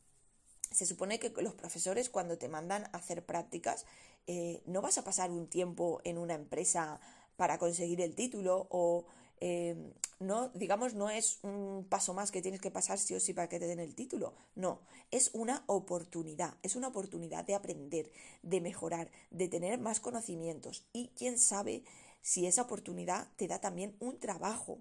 Se 0.74 0.86
supone 0.86 1.20
que 1.20 1.30
los 1.42 1.54
profesores 1.54 2.10
cuando 2.10 2.38
te 2.38 2.50
mandan 2.50 2.84
a 2.86 2.98
hacer 2.98 3.26
prácticas 3.26 3.86
eh, 4.28 4.62
no 4.66 4.82
vas 4.82 4.98
a 4.98 5.04
pasar 5.04 5.32
un 5.32 5.48
tiempo 5.48 6.02
en 6.04 6.18
una 6.18 6.34
empresa 6.34 7.00
para 7.38 7.58
conseguir 7.58 8.02
el 8.02 8.16
título 8.16 8.68
o 8.70 9.06
eh, 9.40 9.76
no, 10.20 10.50
digamos, 10.50 10.94
no 10.94 11.10
es 11.10 11.40
un 11.44 11.86
paso 11.90 12.14
más 12.14 12.32
que 12.32 12.42
tienes 12.42 12.62
que 12.62 12.72
pasar 12.72 12.98
sí 12.98 13.14
o 13.14 13.20
sí 13.20 13.34
para 13.34 13.50
que 13.50 13.60
te 13.60 13.68
den 13.68 13.80
el 13.80 13.94
título. 13.94 14.34
No, 14.56 14.80
es 15.12 15.32
una 15.34 15.64
oportunidad, 15.68 16.56
es 16.64 16.76
una 16.76 16.88
oportunidad 16.88 17.44
de 17.44 17.56
aprender, 17.56 18.10
de 18.42 18.62
mejorar, 18.62 19.12
de 19.32 19.50
tener 19.50 19.80
más 19.80 20.00
conocimientos 20.00 20.86
y 20.94 21.10
quién 21.18 21.38
sabe 21.38 21.84
si 22.22 22.48
esa 22.48 22.62
oportunidad 22.62 23.28
te 23.36 23.48
da 23.48 23.60
también 23.60 23.96
un 24.00 24.18
trabajo, 24.20 24.80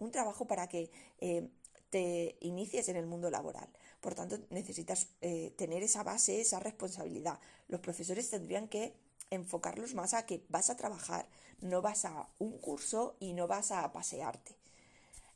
un 0.00 0.10
trabajo 0.10 0.46
para 0.46 0.68
que 0.68 0.90
eh, 1.20 1.48
te 1.90 2.36
inicies 2.40 2.88
en 2.88 2.96
el 2.96 3.06
mundo 3.06 3.30
laboral. 3.30 3.68
Por 4.00 4.14
tanto, 4.14 4.38
necesitas 4.50 5.08
eh, 5.20 5.52
tener 5.56 5.82
esa 5.82 6.02
base, 6.02 6.40
esa 6.40 6.60
responsabilidad. 6.60 7.38
Los 7.68 7.80
profesores 7.80 8.30
tendrían 8.30 8.68
que 8.68 8.94
enfocarlos 9.30 9.94
más 9.94 10.14
a 10.14 10.26
que 10.26 10.44
vas 10.48 10.70
a 10.70 10.76
trabajar, 10.76 11.28
no 11.60 11.82
vas 11.82 12.04
a 12.04 12.28
un 12.38 12.58
curso 12.58 13.16
y 13.20 13.32
no 13.32 13.46
vas 13.46 13.70
a 13.70 13.92
pasearte. 13.92 14.56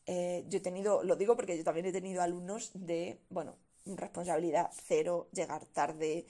Eh, 0.06 0.44
yo 0.48 0.58
he 0.58 0.60
tenido, 0.60 1.02
lo 1.02 1.16
digo 1.16 1.36
porque 1.36 1.56
yo 1.56 1.64
también 1.64 1.86
he 1.86 1.92
tenido 1.92 2.22
alumnos 2.22 2.70
de, 2.74 3.20
bueno, 3.30 3.56
responsabilidad 3.86 4.70
cero, 4.86 5.28
llegar 5.32 5.64
tarde, 5.66 6.26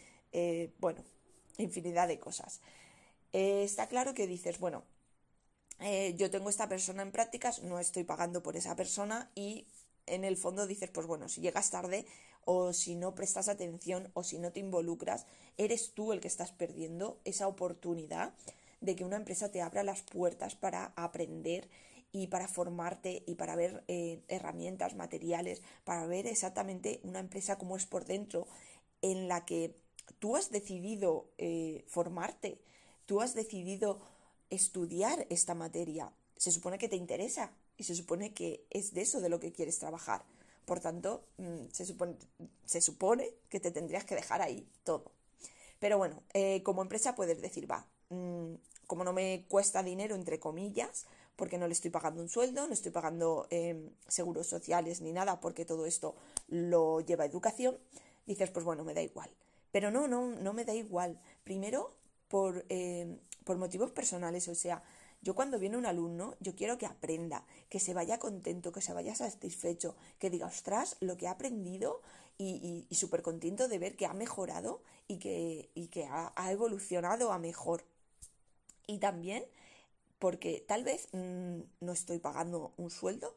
bueno, 0.80 1.04
infinidad 1.58 2.08
de 2.08 2.18
cosas. 2.18 2.60
está 3.32 3.86
claro 3.88 4.14
que 4.14 4.26
dices, 4.26 4.58
bueno, 4.58 4.84
eh, 5.80 6.14
yo 6.16 6.30
tengo 6.30 6.48
esta 6.50 6.68
persona 6.68 7.02
en 7.02 7.10
prácticas, 7.10 7.62
no 7.62 7.78
estoy 7.78 8.04
pagando 8.04 8.42
por 8.42 8.56
esa 8.56 8.76
persona 8.76 9.30
y 9.34 9.66
en 10.06 10.24
el 10.24 10.36
fondo 10.36 10.66
dices, 10.66 10.90
pues 10.90 11.06
bueno, 11.06 11.28
si 11.28 11.40
llegas 11.40 11.70
tarde 11.70 12.06
o 12.44 12.72
si 12.72 12.94
no 12.96 13.14
prestas 13.14 13.48
atención 13.48 14.10
o 14.14 14.22
si 14.22 14.38
no 14.38 14.52
te 14.52 14.60
involucras, 14.60 15.26
eres 15.56 15.92
tú 15.94 16.12
el 16.12 16.20
que 16.20 16.28
estás 16.28 16.52
perdiendo 16.52 17.20
esa 17.24 17.48
oportunidad 17.48 18.34
de 18.80 18.96
que 18.96 19.04
una 19.04 19.16
empresa 19.16 19.50
te 19.50 19.62
abra 19.62 19.82
las 19.82 20.02
puertas 20.02 20.54
para 20.54 20.92
aprender 20.96 21.68
y 22.12 22.28
para 22.28 22.46
formarte 22.46 23.24
y 23.26 23.34
para 23.34 23.56
ver 23.56 23.82
eh, 23.88 24.22
herramientas, 24.28 24.94
materiales, 24.94 25.62
para 25.84 26.06
ver 26.06 26.26
exactamente 26.26 27.00
una 27.02 27.18
empresa 27.18 27.58
como 27.58 27.76
es 27.76 27.86
por 27.86 28.04
dentro, 28.04 28.46
en 29.02 29.26
la 29.26 29.44
que 29.44 29.74
tú 30.18 30.36
has 30.36 30.50
decidido 30.50 31.32
eh, 31.38 31.84
formarte, 31.88 32.60
tú 33.06 33.20
has 33.20 33.34
decidido 33.34 34.00
estudiar 34.50 35.26
esta 35.28 35.54
materia. 35.54 36.12
Se 36.36 36.52
supone 36.52 36.78
que 36.78 36.88
te 36.88 36.96
interesa 36.96 37.52
y 37.76 37.84
se 37.84 37.94
supone 37.94 38.32
que 38.32 38.64
es 38.70 38.94
de 38.94 39.02
eso 39.02 39.20
de 39.20 39.28
lo 39.28 39.40
que 39.40 39.52
quieres 39.52 39.78
trabajar. 39.78 40.24
Por 40.64 40.80
tanto, 40.80 41.24
mm, 41.38 41.66
se 41.72 41.84
supone, 41.84 42.16
se 42.64 42.80
supone 42.80 43.30
que 43.48 43.60
te 43.60 43.70
tendrías 43.70 44.04
que 44.04 44.14
dejar 44.14 44.42
ahí 44.42 44.66
todo. 44.82 45.12
Pero 45.78 45.98
bueno, 45.98 46.22
eh, 46.32 46.62
como 46.62 46.82
empresa 46.82 47.14
puedes 47.14 47.40
decir, 47.42 47.70
va, 47.70 47.86
mm, 48.10 48.54
como 48.86 49.04
no 49.04 49.12
me 49.12 49.44
cuesta 49.48 49.82
dinero, 49.82 50.14
entre 50.14 50.40
comillas, 50.40 51.06
porque 51.36 51.58
no 51.58 51.66
le 51.66 51.72
estoy 51.72 51.90
pagando 51.90 52.22
un 52.22 52.28
sueldo, 52.28 52.66
no 52.66 52.72
estoy 52.72 52.92
pagando 52.92 53.46
em, 53.50 53.90
seguros 54.08 54.46
sociales 54.46 55.00
ni 55.00 55.12
nada, 55.12 55.40
porque 55.40 55.64
todo 55.64 55.84
esto 55.86 56.14
lo 56.48 57.00
lleva 57.00 57.24
educación, 57.26 57.76
dices, 58.26 58.50
pues 58.50 58.64
bueno, 58.64 58.84
me 58.84 58.94
da 58.94 59.02
igual. 59.02 59.30
Pero 59.72 59.90
no, 59.90 60.06
no, 60.08 60.30
no 60.30 60.52
me 60.52 60.64
da 60.64 60.74
igual. 60.74 61.20
Primero, 61.42 61.94
por 62.28 62.64
em, 62.68 63.18
por 63.44 63.58
motivos 63.58 63.92
personales, 63.92 64.48
o 64.48 64.54
sea, 64.54 64.82
yo 65.24 65.34
cuando 65.34 65.58
viene 65.58 65.78
un 65.78 65.86
alumno, 65.86 66.36
yo 66.38 66.54
quiero 66.54 66.76
que 66.76 66.84
aprenda, 66.84 67.46
que 67.70 67.80
se 67.80 67.94
vaya 67.94 68.18
contento, 68.18 68.72
que 68.72 68.82
se 68.82 68.92
vaya 68.92 69.14
satisfecho, 69.14 69.96
que 70.18 70.28
diga, 70.28 70.46
ostras, 70.46 70.96
lo 71.00 71.16
que 71.16 71.26
ha 71.26 71.32
aprendido 71.32 72.02
y, 72.36 72.86
y, 72.90 72.94
súper 72.94 73.22
contento 73.22 73.66
de 73.66 73.78
ver 73.78 73.96
que 73.96 74.04
ha 74.04 74.12
mejorado 74.12 74.82
y 75.08 75.18
que, 75.18 75.70
y 75.74 75.88
que 75.88 76.04
ha, 76.04 76.52
evolucionado 76.52 77.32
a 77.32 77.38
mejor. 77.38 77.84
Y 78.86 78.98
también 78.98 79.44
porque 80.18 80.62
tal 80.68 80.84
vez 80.84 81.08
mm, 81.12 81.60
no 81.80 81.92
estoy 81.92 82.18
pagando 82.18 82.74
un 82.76 82.90
sueldo, 82.90 83.34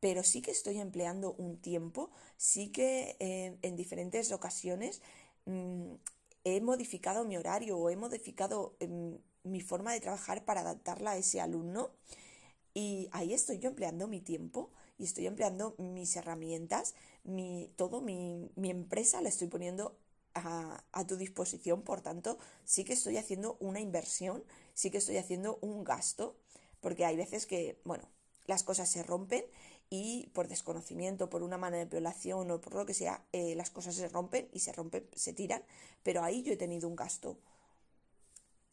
pero 0.00 0.22
sí 0.22 0.40
que 0.40 0.52
estoy 0.52 0.78
empleando 0.78 1.34
un 1.34 1.58
tiempo, 1.58 2.10
sí 2.38 2.72
que 2.72 3.16
eh, 3.20 3.58
en 3.60 3.76
diferentes 3.76 4.32
ocasiones 4.32 5.02
mm, 5.44 5.92
he 6.44 6.60
modificado 6.62 7.26
mi 7.26 7.36
horario 7.36 7.76
o 7.76 7.90
he 7.90 7.96
modificado 7.96 8.74
em, 8.80 9.18
mi 9.42 9.60
forma 9.60 9.92
de 9.92 10.00
trabajar 10.00 10.44
para 10.44 10.60
adaptarla 10.60 11.12
a 11.12 11.16
ese 11.16 11.40
alumno. 11.40 11.90
Y 12.74 13.08
ahí 13.12 13.34
estoy 13.34 13.58
yo 13.58 13.70
empleando 13.70 14.06
mi 14.06 14.20
tiempo 14.20 14.70
y 14.98 15.04
estoy 15.04 15.26
empleando 15.26 15.74
mis 15.78 16.14
herramientas, 16.16 16.94
mi, 17.24 17.72
todo 17.76 18.00
mi, 18.00 18.50
mi 18.54 18.70
empresa 18.70 19.20
la 19.20 19.28
estoy 19.28 19.48
poniendo 19.48 19.98
a, 20.34 20.84
a, 20.92 21.06
tu 21.06 21.16
disposición. 21.16 21.82
Por 21.82 22.00
tanto, 22.00 22.38
sí 22.64 22.84
que 22.84 22.92
estoy 22.92 23.16
haciendo 23.16 23.56
una 23.60 23.80
inversión, 23.80 24.44
sí 24.74 24.90
que 24.90 24.98
estoy 24.98 25.16
haciendo 25.16 25.58
un 25.62 25.84
gasto, 25.84 26.36
porque 26.80 27.04
hay 27.04 27.16
veces 27.16 27.46
que, 27.46 27.80
bueno, 27.84 28.08
las 28.46 28.62
cosas 28.62 28.88
se 28.88 29.02
rompen 29.02 29.44
y 29.90 30.28
por 30.32 30.46
desconocimiento, 30.46 31.28
por 31.28 31.42
una 31.42 31.58
manipulación 31.58 32.50
o 32.50 32.60
por 32.60 32.74
lo 32.74 32.86
que 32.86 32.94
sea, 32.94 33.24
eh, 33.32 33.54
las 33.56 33.70
cosas 33.70 33.96
se 33.96 34.08
rompen 34.08 34.48
y 34.52 34.60
se 34.60 34.72
rompen, 34.72 35.08
se 35.14 35.32
tiran, 35.32 35.62
pero 36.02 36.22
ahí 36.22 36.42
yo 36.42 36.52
he 36.52 36.56
tenido 36.56 36.88
un 36.88 36.94
gasto 36.94 37.38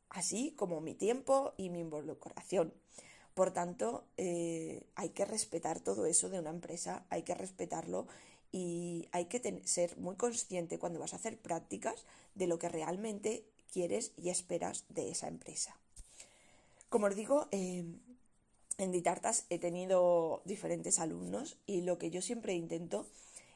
así 0.09 0.53
como 0.55 0.81
mi 0.81 0.93
tiempo 0.93 1.53
y 1.57 1.69
mi 1.69 1.79
involucración. 1.79 2.73
Por 3.33 3.51
tanto, 3.51 4.05
eh, 4.17 4.83
hay 4.95 5.09
que 5.09 5.25
respetar 5.25 5.79
todo 5.79 6.05
eso 6.05 6.29
de 6.29 6.39
una 6.39 6.49
empresa, 6.49 7.05
hay 7.09 7.23
que 7.23 7.35
respetarlo 7.35 8.07
y 8.51 9.07
hay 9.11 9.25
que 9.25 9.61
ser 9.65 9.97
muy 9.97 10.15
consciente 10.15 10.79
cuando 10.79 10.99
vas 10.99 11.13
a 11.13 11.17
hacer 11.17 11.37
prácticas 11.37 12.05
de 12.35 12.47
lo 12.47 12.57
que 12.57 12.69
realmente 12.69 13.45
quieres 13.71 14.11
y 14.17 14.29
esperas 14.29 14.85
de 14.89 15.11
esa 15.11 15.27
empresa. 15.27 15.77
Como 16.89 17.07
os 17.07 17.15
digo, 17.15 17.47
eh, 17.51 17.85
en 18.77 18.91
Ditartas 18.91 19.45
he 19.49 19.59
tenido 19.59 20.41
diferentes 20.45 20.99
alumnos 20.99 21.57
y 21.65 21.81
lo 21.81 21.97
que 21.97 22.09
yo 22.09 22.21
siempre 22.21 22.53
intento 22.53 23.07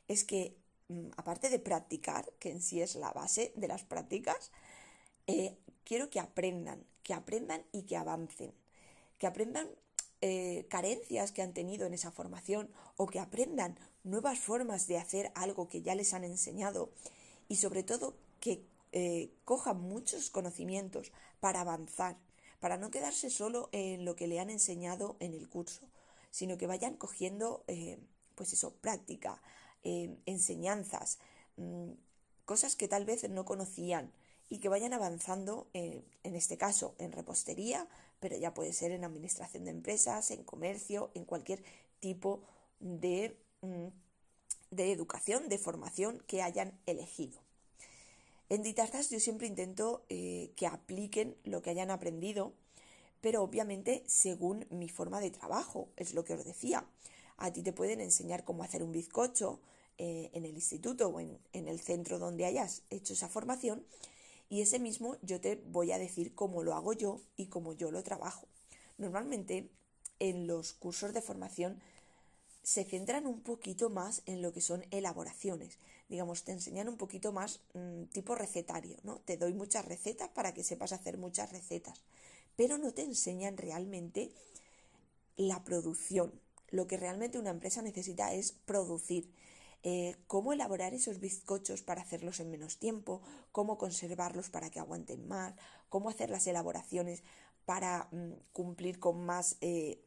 es 0.07 0.23
que, 0.23 0.57
mm, 0.89 1.09
aparte 1.15 1.49
de 1.49 1.59
practicar, 1.59 2.31
que 2.39 2.51
en 2.51 2.61
sí 2.61 2.81
es 2.81 2.95
la 2.95 3.11
base 3.13 3.53
de 3.55 3.67
las 3.67 3.83
prácticas, 3.83 4.51
eh, 5.39 5.57
quiero 5.83 6.09
que 6.09 6.19
aprendan, 6.19 6.85
que 7.03 7.13
aprendan 7.13 7.63
y 7.71 7.83
que 7.83 7.97
avancen, 7.97 8.53
que 9.17 9.27
aprendan 9.27 9.67
eh, 10.21 10.65
carencias 10.69 11.31
que 11.31 11.41
han 11.41 11.53
tenido 11.53 11.85
en 11.87 11.93
esa 11.93 12.11
formación 12.11 12.69
o 12.97 13.07
que 13.07 13.19
aprendan 13.19 13.77
nuevas 14.03 14.39
formas 14.39 14.87
de 14.87 14.97
hacer 14.97 15.31
algo 15.35 15.67
que 15.67 15.81
ya 15.81 15.95
les 15.95 16.13
han 16.13 16.23
enseñado 16.23 16.91
y 17.47 17.57
sobre 17.57 17.83
todo 17.83 18.15
que 18.39 18.63
eh, 18.91 19.31
cojan 19.45 19.81
muchos 19.81 20.29
conocimientos 20.29 21.11
para 21.39 21.61
avanzar, 21.61 22.17
para 22.59 22.77
no 22.77 22.91
quedarse 22.91 23.29
solo 23.29 23.69
en 23.71 24.05
lo 24.05 24.15
que 24.15 24.27
le 24.27 24.39
han 24.39 24.49
enseñado 24.49 25.17
en 25.19 25.33
el 25.33 25.49
curso, 25.49 25.87
sino 26.29 26.57
que 26.57 26.67
vayan 26.67 26.95
cogiendo, 26.95 27.63
pues 28.35 28.53
eso, 28.53 28.75
práctica, 28.75 29.41
enseñanzas, 29.83 31.19
mm, 31.57 31.91
cosas 32.45 32.75
que 32.75 32.87
tal 32.87 33.05
vez 33.05 33.29
no 33.29 33.45
conocían 33.45 34.11
y 34.51 34.59
que 34.59 34.67
vayan 34.67 34.91
avanzando, 34.91 35.69
en 35.71 36.03
este 36.35 36.57
caso, 36.57 36.93
en 36.99 37.13
repostería, 37.13 37.87
pero 38.19 38.35
ya 38.35 38.53
puede 38.53 38.73
ser 38.73 38.91
en 38.91 39.05
administración 39.05 39.63
de 39.63 39.71
empresas, 39.71 40.29
en 40.29 40.43
comercio, 40.43 41.09
en 41.13 41.23
cualquier 41.23 41.63
tipo 42.01 42.43
de, 42.81 43.37
mm, 43.61 43.87
de 44.71 44.91
educación, 44.91 45.47
de 45.47 45.57
formación 45.57 46.21
que 46.27 46.41
hayan 46.41 46.77
elegido. 46.85 47.39
En 48.49 48.61
Ditartas 48.61 49.09
yo 49.09 49.21
siempre 49.21 49.47
intento 49.47 50.03
eh, 50.09 50.51
que 50.57 50.67
apliquen 50.67 51.37
lo 51.45 51.61
que 51.61 51.69
hayan 51.69 51.89
aprendido, 51.89 52.51
pero 53.21 53.43
obviamente 53.43 54.03
según 54.05 54.67
mi 54.69 54.89
forma 54.89 55.21
de 55.21 55.31
trabajo, 55.31 55.87
es 55.95 56.13
lo 56.13 56.25
que 56.25 56.33
os 56.33 56.43
decía. 56.43 56.85
A 57.37 57.53
ti 57.53 57.63
te 57.63 57.71
pueden 57.71 58.01
enseñar 58.01 58.43
cómo 58.43 58.63
hacer 58.63 58.83
un 58.83 58.91
bizcocho 58.91 59.61
eh, 59.97 60.29
en 60.33 60.43
el 60.43 60.55
instituto 60.55 61.07
o 61.07 61.21
en, 61.21 61.39
en 61.53 61.69
el 61.69 61.79
centro 61.79 62.19
donde 62.19 62.45
hayas 62.45 62.83
hecho 62.89 63.13
esa 63.13 63.29
formación 63.29 63.85
y 64.51 64.59
ese 64.59 64.79
mismo 64.79 65.15
yo 65.21 65.39
te 65.39 65.55
voy 65.55 65.93
a 65.93 65.97
decir 65.97 66.35
cómo 66.35 66.61
lo 66.61 66.75
hago 66.75 66.91
yo 66.91 67.21
y 67.37 67.45
cómo 67.45 67.71
yo 67.71 67.89
lo 67.89 68.03
trabajo. 68.03 68.49
Normalmente 68.97 69.69
en 70.19 70.45
los 70.45 70.73
cursos 70.73 71.13
de 71.13 71.21
formación 71.21 71.79
se 72.61 72.83
centran 72.83 73.27
un 73.27 73.39
poquito 73.39 73.89
más 73.89 74.23
en 74.25 74.41
lo 74.41 74.51
que 74.51 74.59
son 74.59 74.85
elaboraciones. 74.91 75.79
Digamos, 76.09 76.43
te 76.43 76.51
enseñan 76.51 76.89
un 76.89 76.97
poquito 76.97 77.31
más 77.31 77.61
mm, 77.73 78.03
tipo 78.11 78.35
recetario, 78.35 78.97
¿no? 79.03 79.19
Te 79.19 79.37
doy 79.37 79.53
muchas 79.53 79.85
recetas 79.85 80.27
para 80.27 80.53
que 80.53 80.65
sepas 80.65 80.91
hacer 80.91 81.17
muchas 81.17 81.49
recetas, 81.53 82.01
pero 82.57 82.77
no 82.77 82.93
te 82.93 83.03
enseñan 83.03 83.55
realmente 83.55 84.33
la 85.37 85.63
producción. 85.63 86.33
Lo 86.71 86.87
que 86.87 86.97
realmente 86.97 87.39
una 87.39 87.51
empresa 87.51 87.81
necesita 87.81 88.33
es 88.33 88.51
producir. 88.51 89.31
Eh, 89.83 90.15
cómo 90.27 90.53
elaborar 90.53 90.93
esos 90.93 91.19
bizcochos 91.19 91.81
para 91.81 92.01
hacerlos 92.01 92.39
en 92.39 92.51
menos 92.51 92.77
tiempo, 92.77 93.21
cómo 93.51 93.79
conservarlos 93.79 94.49
para 94.51 94.69
que 94.69 94.79
aguanten 94.79 95.27
más, 95.27 95.55
cómo 95.89 96.09
hacer 96.09 96.29
las 96.29 96.45
elaboraciones 96.45 97.23
para 97.65 98.07
mm, 98.11 98.33
cumplir 98.53 98.99
con 98.99 99.25
más 99.25 99.57
eh, 99.61 100.03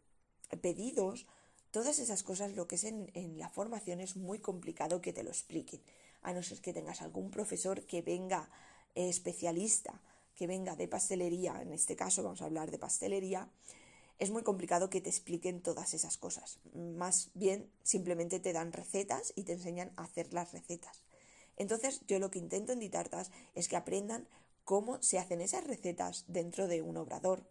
pedidos. 0.60 1.26
Todas 1.72 1.98
esas 1.98 2.22
cosas, 2.22 2.54
lo 2.54 2.68
que 2.68 2.76
es 2.76 2.84
en, 2.84 3.10
la 3.36 3.48
formación 3.48 4.00
es 4.00 4.16
muy 4.16 4.38
complicado 4.38 5.00
que 5.00 5.12
te 5.12 5.24
lo 5.24 5.30
expliquen, 5.30 5.82
a 6.22 6.32
no 6.32 6.42
ser 6.44 6.60
que 6.60 6.72
tengas 6.72 7.02
algún 7.02 7.32
profesor 7.32 7.84
que 7.84 8.00
venga 8.00 8.48
eh, 8.94 9.08
especialista, 9.08 10.00
que 10.36 10.46
venga 10.46 10.76
de 10.76 10.86
pastelería, 10.86 11.60
en 11.62 11.72
este 11.72 11.96
caso 11.96 12.22
vamos 12.22 12.42
a 12.42 12.44
hablar 12.44 12.70
de 12.70 12.78
pastelería, 12.78 13.48
es 14.24 14.30
muy 14.30 14.42
complicado 14.42 14.88
que 14.88 15.02
te 15.02 15.10
expliquen 15.10 15.60
todas 15.60 15.92
esas 15.92 16.16
cosas. 16.16 16.58
Más 16.74 17.30
bien 17.34 17.70
simplemente 17.82 18.40
te 18.40 18.54
dan 18.54 18.72
recetas 18.72 19.34
y 19.36 19.44
te 19.44 19.52
enseñan 19.52 19.92
a 19.96 20.04
hacer 20.04 20.32
las 20.32 20.52
recetas. 20.52 21.02
Entonces 21.56 22.00
yo 22.08 22.18
lo 22.18 22.30
que 22.30 22.38
intento 22.38 22.72
en 22.72 22.80
Ditartas 22.80 23.30
es 23.54 23.68
que 23.68 23.76
aprendan 23.76 24.26
cómo 24.64 25.00
se 25.02 25.18
hacen 25.18 25.42
esas 25.42 25.64
recetas 25.64 26.24
dentro 26.26 26.68
de 26.68 26.80
un 26.80 26.96
obrador. 26.96 27.44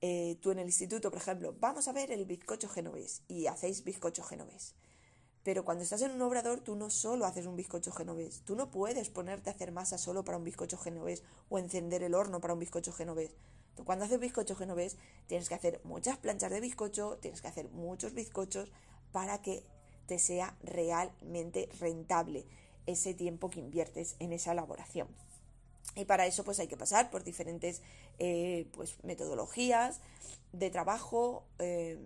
Eh, 0.00 0.38
tú 0.40 0.52
en 0.52 0.58
el 0.58 0.66
instituto, 0.66 1.10
por 1.10 1.20
ejemplo, 1.20 1.54
vamos 1.60 1.86
a 1.86 1.92
ver 1.92 2.10
el 2.10 2.24
bizcocho 2.24 2.68
genovés 2.68 3.22
y 3.28 3.46
hacéis 3.46 3.84
bizcocho 3.84 4.22
genovés. 4.22 4.74
Pero 5.42 5.66
cuando 5.66 5.84
estás 5.84 6.00
en 6.00 6.12
un 6.12 6.22
obrador, 6.22 6.60
tú 6.60 6.76
no 6.76 6.88
solo 6.88 7.26
haces 7.26 7.44
un 7.44 7.56
bizcocho 7.56 7.92
genovés. 7.92 8.40
Tú 8.46 8.56
no 8.56 8.70
puedes 8.70 9.10
ponerte 9.10 9.50
a 9.50 9.52
hacer 9.52 9.70
masa 9.70 9.98
solo 9.98 10.24
para 10.24 10.38
un 10.38 10.44
bizcocho 10.44 10.78
genovés 10.78 11.22
o 11.50 11.58
encender 11.58 12.02
el 12.02 12.14
horno 12.14 12.40
para 12.40 12.54
un 12.54 12.60
bizcocho 12.60 12.92
genovés. 12.92 13.36
Cuando 13.82 14.04
haces 14.04 14.20
bizcocho 14.20 14.54
genovés 14.54 14.96
tienes 15.26 15.48
que 15.48 15.54
hacer 15.54 15.80
muchas 15.84 16.16
planchas 16.18 16.50
de 16.50 16.60
bizcocho, 16.60 17.18
tienes 17.20 17.42
que 17.42 17.48
hacer 17.48 17.68
muchos 17.70 18.14
bizcochos 18.14 18.70
para 19.10 19.42
que 19.42 19.64
te 20.06 20.18
sea 20.18 20.56
realmente 20.62 21.68
rentable 21.80 22.46
ese 22.86 23.14
tiempo 23.14 23.50
que 23.50 23.60
inviertes 23.60 24.16
en 24.18 24.32
esa 24.32 24.52
elaboración. 24.52 25.08
Y 25.96 26.04
para 26.04 26.26
eso 26.26 26.44
pues 26.44 26.58
hay 26.60 26.68
que 26.68 26.76
pasar 26.76 27.10
por 27.10 27.24
diferentes 27.24 27.82
eh, 28.18 28.68
pues, 28.72 29.02
metodologías 29.02 30.00
de 30.52 30.70
trabajo, 30.70 31.44
eh, 31.58 31.98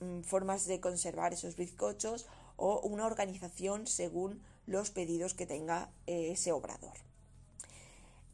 mm, 0.00 0.22
formas 0.22 0.66
de 0.66 0.80
conservar 0.80 1.32
esos 1.32 1.56
bizcochos 1.56 2.26
o 2.56 2.80
una 2.80 3.06
organización 3.06 3.86
según 3.86 4.42
los 4.66 4.90
pedidos 4.90 5.34
que 5.34 5.46
tenga 5.46 5.90
eh, 6.06 6.32
ese 6.32 6.52
obrador. 6.52 7.07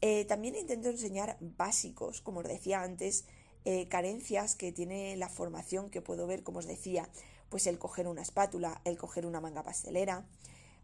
Eh, 0.01 0.25
también 0.25 0.55
intento 0.55 0.89
enseñar 0.89 1.37
básicos, 1.39 2.21
como 2.21 2.39
os 2.39 2.47
decía 2.47 2.81
antes, 2.81 3.25
eh, 3.63 3.87
carencias 3.87 4.55
que 4.55 4.71
tiene 4.71 5.15
la 5.17 5.29
formación 5.29 5.89
que 5.89 6.01
puedo 6.01 6.27
ver, 6.27 6.43
como 6.43 6.59
os 6.59 6.67
decía, 6.67 7.09
pues 7.49 7.67
el 7.67 7.79
coger 7.79 8.07
una 8.07 8.21
espátula, 8.21 8.81
el 8.85 8.97
coger 8.97 9.25
una 9.25 9.41
manga 9.41 9.63
pastelera. 9.63 10.25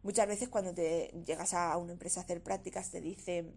Muchas 0.03 0.27
veces 0.27 0.49
cuando 0.49 0.73
te 0.73 1.13
llegas 1.25 1.53
a 1.53 1.77
una 1.77 1.93
empresa 1.93 2.21
a 2.21 2.23
hacer 2.23 2.41
prácticas 2.41 2.89
te 2.89 3.01
dicen, 3.01 3.55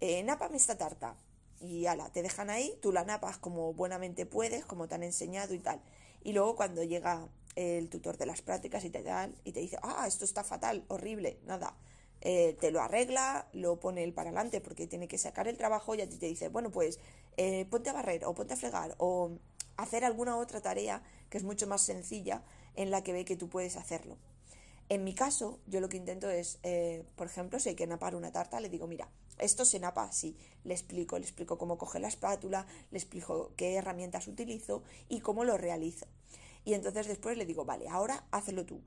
eh, 0.00 0.22
nápame 0.22 0.56
esta 0.56 0.78
tarta. 0.78 1.16
Y 1.60 1.86
ala, 1.86 2.10
te 2.10 2.22
dejan 2.22 2.50
ahí, 2.50 2.76
tú 2.80 2.92
la 2.92 3.04
napas 3.04 3.38
como 3.38 3.72
buenamente 3.74 4.26
puedes, 4.26 4.64
como 4.64 4.88
te 4.88 4.94
han 4.94 5.02
enseñado 5.02 5.54
y 5.54 5.58
tal. 5.58 5.80
Y 6.24 6.32
luego 6.32 6.56
cuando 6.56 6.82
llega 6.82 7.28
el 7.54 7.88
tutor 7.90 8.16
de 8.16 8.26
las 8.26 8.42
prácticas 8.42 8.84
y 8.84 8.90
te 8.90 9.04
y 9.44 9.52
te 9.52 9.60
dice, 9.60 9.78
ah, 9.82 10.06
esto 10.08 10.24
está 10.24 10.42
fatal, 10.42 10.84
horrible, 10.88 11.38
nada 11.44 11.76
eh, 12.24 12.56
te 12.60 12.70
lo 12.70 12.80
arregla, 12.80 13.48
lo 13.52 13.80
pone 13.80 14.04
él 14.04 14.12
para 14.14 14.30
adelante 14.30 14.60
porque 14.60 14.86
tiene 14.86 15.08
que 15.08 15.18
sacar 15.18 15.48
el 15.48 15.56
trabajo 15.56 15.96
y 15.96 16.02
a 16.02 16.08
ti 16.08 16.18
te 16.18 16.26
dice, 16.26 16.48
bueno, 16.48 16.70
pues 16.70 17.00
eh, 17.36 17.66
ponte 17.68 17.90
a 17.90 17.92
barrer 17.92 18.24
o 18.24 18.32
ponte 18.32 18.54
a 18.54 18.56
fregar 18.56 18.94
o 18.98 19.32
hacer 19.76 20.04
alguna 20.04 20.36
otra 20.36 20.60
tarea 20.60 21.02
que 21.30 21.38
es 21.38 21.42
mucho 21.42 21.66
más 21.66 21.82
sencilla 21.82 22.44
en 22.76 22.92
la 22.92 23.02
que 23.02 23.12
ve 23.12 23.24
que 23.24 23.36
tú 23.36 23.48
puedes 23.48 23.76
hacerlo. 23.76 24.18
En 24.88 25.02
mi 25.02 25.16
caso, 25.16 25.58
yo 25.66 25.80
lo 25.80 25.88
que 25.88 25.96
intento 25.96 26.30
es, 26.30 26.60
eh, 26.62 27.04
por 27.16 27.26
ejemplo, 27.26 27.58
si 27.58 27.70
hay 27.70 27.74
que 27.74 27.88
napar 27.88 28.14
una 28.14 28.30
tarta, 28.30 28.60
le 28.60 28.68
digo, 28.68 28.86
mira, 28.86 29.10
esto 29.38 29.64
se 29.64 29.80
napa 29.80 30.04
así. 30.04 30.36
Le 30.62 30.74
explico, 30.74 31.18
le 31.18 31.24
explico 31.24 31.58
cómo 31.58 31.76
coge 31.76 31.98
la 31.98 32.06
espátula, 32.06 32.66
le 32.92 32.98
explico 32.98 33.50
qué 33.56 33.74
herramientas 33.74 34.28
utilizo 34.28 34.84
y 35.08 35.20
cómo 35.20 35.42
lo 35.42 35.58
realizo. 35.58 36.06
Y 36.64 36.74
entonces 36.74 37.08
después 37.08 37.36
le 37.36 37.46
digo, 37.46 37.64
vale, 37.64 37.88
ahora 37.88 38.26
hazlo 38.30 38.64
tú 38.64 38.80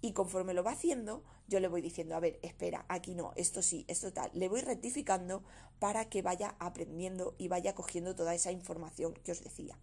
y 0.00 0.12
conforme 0.12 0.54
lo 0.54 0.62
va 0.62 0.72
haciendo, 0.72 1.24
yo 1.48 1.60
le 1.60 1.68
voy 1.68 1.82
diciendo, 1.82 2.14
a 2.14 2.20
ver, 2.20 2.38
espera, 2.42 2.84
aquí 2.88 3.14
no, 3.14 3.32
esto 3.36 3.62
sí, 3.62 3.84
esto 3.88 4.12
tal. 4.12 4.30
Le 4.34 4.48
voy 4.48 4.60
rectificando 4.60 5.42
para 5.78 6.08
que 6.08 6.22
vaya 6.22 6.54
aprendiendo 6.58 7.34
y 7.38 7.48
vaya 7.48 7.74
cogiendo 7.74 8.14
toda 8.14 8.34
esa 8.34 8.52
información 8.52 9.14
que 9.24 9.32
os 9.32 9.42
decía. 9.42 9.78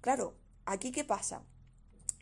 Claro, 0.00 0.34
aquí 0.66 0.92
qué 0.92 1.04
pasa? 1.04 1.42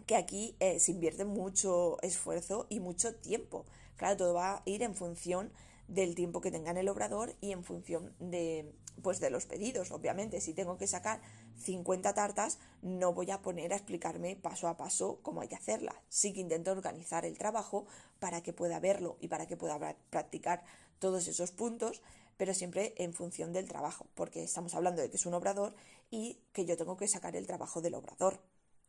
Que 0.07 0.17
aquí 0.17 0.57
eh, 0.61 0.81
se 0.81 0.93
invierte 0.93 1.25
mucho 1.25 2.01
esfuerzo 2.03 2.67
y 2.71 2.81
mucho 2.81 3.15
tiempo. 3.15 3.67
Claro, 3.97 4.17
todo 4.17 4.35
va 4.35 4.57
a 4.57 4.63
ir 4.65 4.83
en 4.83 4.95
función 4.95 5.53
del 5.87 6.15
tiempo 6.15 6.41
que 6.41 6.51
tenga 6.51 6.71
en 6.71 6.77
el 6.77 6.89
obrador 6.89 7.35
y 7.41 7.53
en 7.53 7.65
función 7.65 8.15
de, 8.21 8.73
pues 9.03 9.21
de 9.21 9.31
los 9.31 9.47
pedidos, 9.47 9.91
obviamente. 9.91 10.41
Si 10.41 10.55
tengo 10.55 10.79
que 10.79 10.87
sacar 10.87 11.21
50 11.59 12.15
tartas, 12.15 12.59
no 12.83 13.13
voy 13.13 13.31
a 13.31 13.43
poner 13.43 13.73
a 13.73 13.77
explicarme 13.77 14.37
paso 14.37 14.69
a 14.69 14.77
paso 14.77 15.19
cómo 15.23 15.41
hay 15.41 15.49
que 15.49 15.57
hacerlas. 15.57 15.97
Sí 16.09 16.33
que 16.33 16.41
intento 16.41 16.73
organizar 16.73 17.25
el 17.25 17.37
trabajo 17.37 17.87
para 18.19 18.43
que 18.43 18.53
pueda 18.53 18.81
verlo 18.81 19.17
y 19.21 19.29
para 19.29 19.47
que 19.47 19.57
pueda 19.57 19.79
practicar 20.11 20.65
todos 20.99 21.29
esos 21.29 21.53
puntos, 21.53 22.03
pero 22.37 22.55
siempre 22.55 22.95
en 22.97 23.13
función 23.13 23.53
del 23.53 23.69
trabajo, 23.69 24.07
porque 24.15 24.45
estamos 24.45 24.75
hablando 24.75 25.03
de 25.03 25.11
que 25.11 25.17
es 25.17 25.27
un 25.27 25.35
obrador 25.35 25.75
y 26.11 26.39
que 26.53 26.65
yo 26.65 26.77
tengo 26.77 26.97
que 26.97 27.09
sacar 27.09 27.37
el 27.37 27.47
trabajo 27.47 27.81
del 27.81 27.95
obrador. 27.95 28.41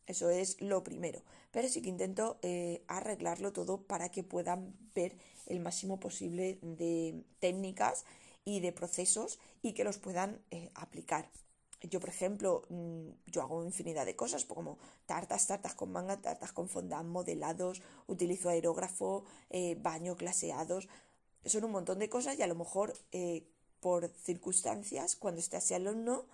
Eso 0.06 0.32
es 0.32 0.60
lo 0.60 0.84
primero. 0.84 1.22
Pero 1.52 1.68
sí 1.70 1.82
que 1.82 1.90
intento 1.90 2.40
eh, 2.42 2.84
arreglarlo 2.88 3.54
todo 3.54 3.84
para 3.84 4.10
que 4.10 4.24
puedan 4.24 4.76
ver 4.96 5.16
el 5.46 5.60
máximo 5.60 6.00
posible 6.00 6.58
de 6.62 7.24
técnicas 7.40 8.06
y 8.44 8.60
de 8.60 8.72
procesos 8.72 9.40
y 9.62 9.74
que 9.74 9.84
los 9.84 10.00
puedan 10.00 10.42
eh, 10.50 10.72
aplicar. 10.74 11.30
Yo, 11.82 12.00
por 12.00 12.10
ejemplo, 12.10 12.64
mm, 12.70 13.10
yo 13.28 13.42
hago 13.42 13.64
infinidad 13.64 14.06
de 14.06 14.16
cosas, 14.16 14.46
como 14.46 14.78
tartas, 15.06 15.48
tartas 15.48 15.76
con 15.76 15.92
manga, 15.92 16.22
tartas 16.22 16.52
con 16.52 16.68
fondant, 16.68 17.08
modelados, 17.08 17.82
utilizo 18.08 18.50
aerógrafo, 18.50 19.24
eh, 19.50 19.76
baño, 19.80 20.16
glaseados. 20.16 20.90
Son 21.46 21.64
un 21.64 21.72
montón 21.72 22.00
de 22.00 22.10
cosas 22.10 22.38
y 22.38 22.42
a 22.42 22.48
lo 22.48 22.56
mejor 22.56 22.94
por 23.80 24.10
circunstancias, 24.10 25.16
cuando 25.16 25.40
esté 25.40 25.58
ese 25.58 25.76
alumno, 25.76 26.26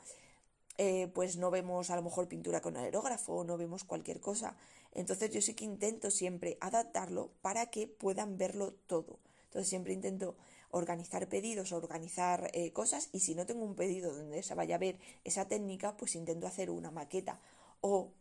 eh, 0.77 1.09
pues 1.13 1.37
no 1.37 1.51
vemos 1.51 1.89
a 1.89 1.95
lo 1.95 2.01
mejor 2.01 2.27
pintura 2.27 2.61
con 2.61 2.75
aerógrafo, 2.75 3.43
no 3.43 3.57
vemos 3.57 3.83
cualquier 3.83 4.19
cosa. 4.19 4.57
Entonces 4.91 5.31
yo 5.31 5.41
sí 5.41 5.53
que 5.53 5.65
intento 5.65 6.11
siempre 6.11 6.57
adaptarlo 6.59 7.31
para 7.41 7.67
que 7.67 7.87
puedan 7.87 8.37
verlo 8.37 8.73
todo. 8.87 9.19
Entonces 9.45 9.69
siempre 9.69 9.93
intento 9.93 10.35
organizar 10.75 11.29
pedidos, 11.29 11.71
organizar 11.71 12.51
eh, 12.53 12.73
cosas 12.73 13.07
y 13.13 13.21
si 13.21 13.33
no 13.33 13.45
tengo 13.45 13.63
un 13.63 13.75
pedido 13.75 14.13
donde 14.13 14.43
se 14.43 14.55
vaya 14.55 14.75
a 14.75 14.77
ver 14.79 14.99
esa 15.23 15.47
técnica, 15.47 15.95
pues 15.95 16.15
intento 16.15 16.47
hacer 16.47 16.69
una 16.69 16.91
maqueta 16.91 17.39
o 17.79 18.11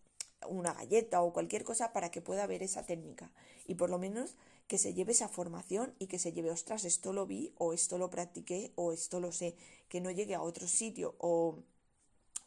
una 0.49 0.73
galleta 0.73 1.21
o 1.23 1.33
cualquier 1.33 1.65
cosa 1.65 1.93
para 1.93 2.13
que 2.13 2.21
pueda 2.21 2.47
ver 2.47 2.63
esa 2.63 2.87
técnica 2.87 3.33
y 3.67 3.75
por 3.75 3.91
lo 3.91 3.99
menos 3.99 4.37
que 4.69 4.79
se 4.79 4.95
lleve 4.95 5.11
esa 5.13 5.29
formación 5.29 5.95
y 5.99 6.07
que 6.07 6.21
se 6.21 6.33
lleve, 6.33 6.53
ostras, 6.53 6.85
esto 6.85 7.13
lo 7.13 7.27
vi 7.27 7.53
o 7.59 7.73
esto 7.73 7.99
lo 7.99 8.09
practiqué 8.09 8.73
o 8.77 8.93
esto 8.93 9.19
lo 9.19 9.33
sé, 9.33 9.57
que 9.89 10.01
no 10.01 10.13
llegue 10.13 10.37
a 10.37 10.43
otro 10.43 10.69
sitio 10.69 11.17
o 11.19 11.59